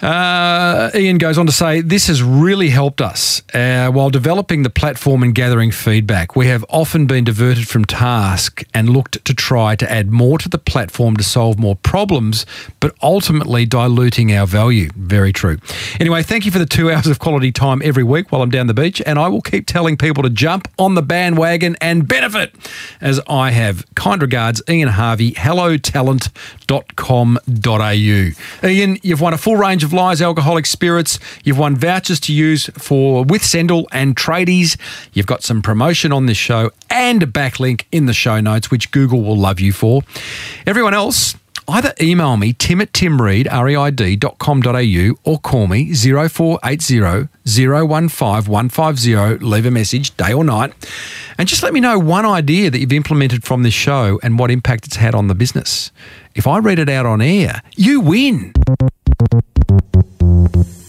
[0.04, 4.70] Uh, Ian goes on to say, This has really helped us uh, while developing the
[4.70, 6.36] platform and gathering feedback.
[6.36, 10.50] We have often been diverted from task and looked to try to add more to
[10.50, 12.46] the platform to solve more problems,
[12.82, 14.90] but ultimately diluting our value.
[14.98, 15.58] Very true.
[16.02, 18.68] Anyway, thank you for the two hours of quality time every week while I'm down
[18.68, 22.54] the beach, and I will keep telling people to jump on the bandwagon and benefit
[23.00, 23.86] as I have.
[23.96, 25.34] Kind regards, Ian Harvey,
[26.68, 28.68] hellotalent.com.au.
[28.68, 31.20] Ian, you've won a full range of Lyre's Alcoholic Spirits.
[31.44, 34.78] You've won vouchers to use for with Sendle and Tradies.
[35.14, 38.92] You've got some promotion on this show and a backlink in the show notes, which
[38.92, 40.02] Google will love you for.
[40.66, 41.36] Everyone else,
[41.68, 49.46] either email me tim at timreid.com.au or call me 0480 015 150.
[49.46, 50.74] Leave a message day or night
[51.38, 54.52] and just let me know one idea that you've implemented from this show and what
[54.52, 55.92] impact it's had on the business.
[56.36, 58.54] If I read it out on air, you win.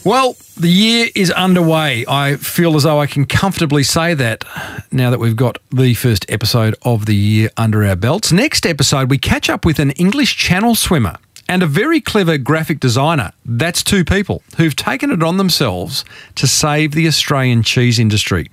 [0.04, 2.04] Well, the year is underway.
[2.08, 4.44] I feel as though I can comfortably say that
[4.90, 8.32] now that we've got the first episode of the year under our belts.
[8.32, 11.16] Next episode, we catch up with an English channel swimmer
[11.48, 13.32] and a very clever graphic designer.
[13.44, 16.04] That's two people who've taken it on themselves
[16.36, 18.50] to save the Australian cheese industry.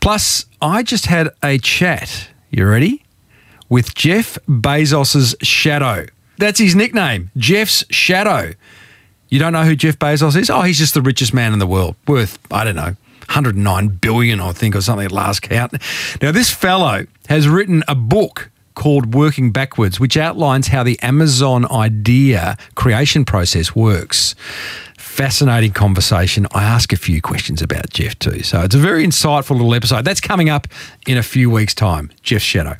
[0.00, 3.04] Plus, I just had a chat, you ready?
[3.68, 6.06] With Jeff Bezos's shadow.
[6.42, 8.54] That's his nickname, Jeff's shadow.
[9.28, 10.50] You don't know who Jeff Bezos is?
[10.50, 14.40] Oh, he's just the richest man in the world, worth, I don't know, 109 billion,
[14.40, 15.72] I think, or something at last count.
[16.20, 21.64] Now, this fellow has written a book called Working Backwards, which outlines how the Amazon
[21.70, 24.34] idea creation process works.
[25.12, 26.46] Fascinating conversation.
[26.52, 28.42] I ask a few questions about Jeff too.
[28.42, 30.06] So it's a very insightful little episode.
[30.06, 30.66] That's coming up
[31.06, 32.10] in a few weeks' time.
[32.22, 32.76] Jeff's Shadow.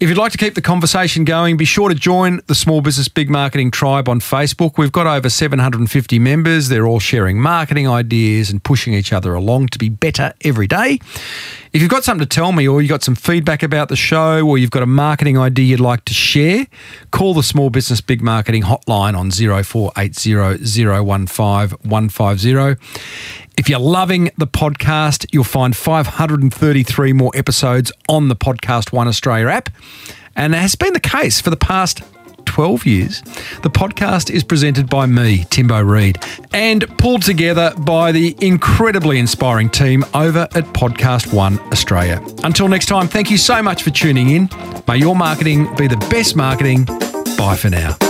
[0.00, 3.06] If you'd like to keep the conversation going, be sure to join the Small Business
[3.06, 4.78] Big Marketing Tribe on Facebook.
[4.78, 6.70] We've got over 750 members.
[6.70, 10.98] They're all sharing marketing ideas and pushing each other along to be better every day.
[11.72, 14.44] If you've got something to tell me, or you've got some feedback about the show,
[14.44, 16.66] or you've got a marketing idea you'd like to share,
[17.12, 22.76] call the Small Business Big Marketing hotline on 0480 015 150.
[23.56, 29.46] If you're loving the podcast, you'll find 533 more episodes on the Podcast One Australia
[29.46, 29.68] app.
[30.34, 32.02] And it has been the case for the past
[32.50, 33.20] 12 years.
[33.62, 36.18] The podcast is presented by me, Timbo Reid,
[36.52, 42.20] and pulled together by the incredibly inspiring team over at Podcast One Australia.
[42.42, 44.48] Until next time, thank you so much for tuning in.
[44.88, 46.86] May your marketing be the best marketing.
[47.38, 48.09] Bye for now.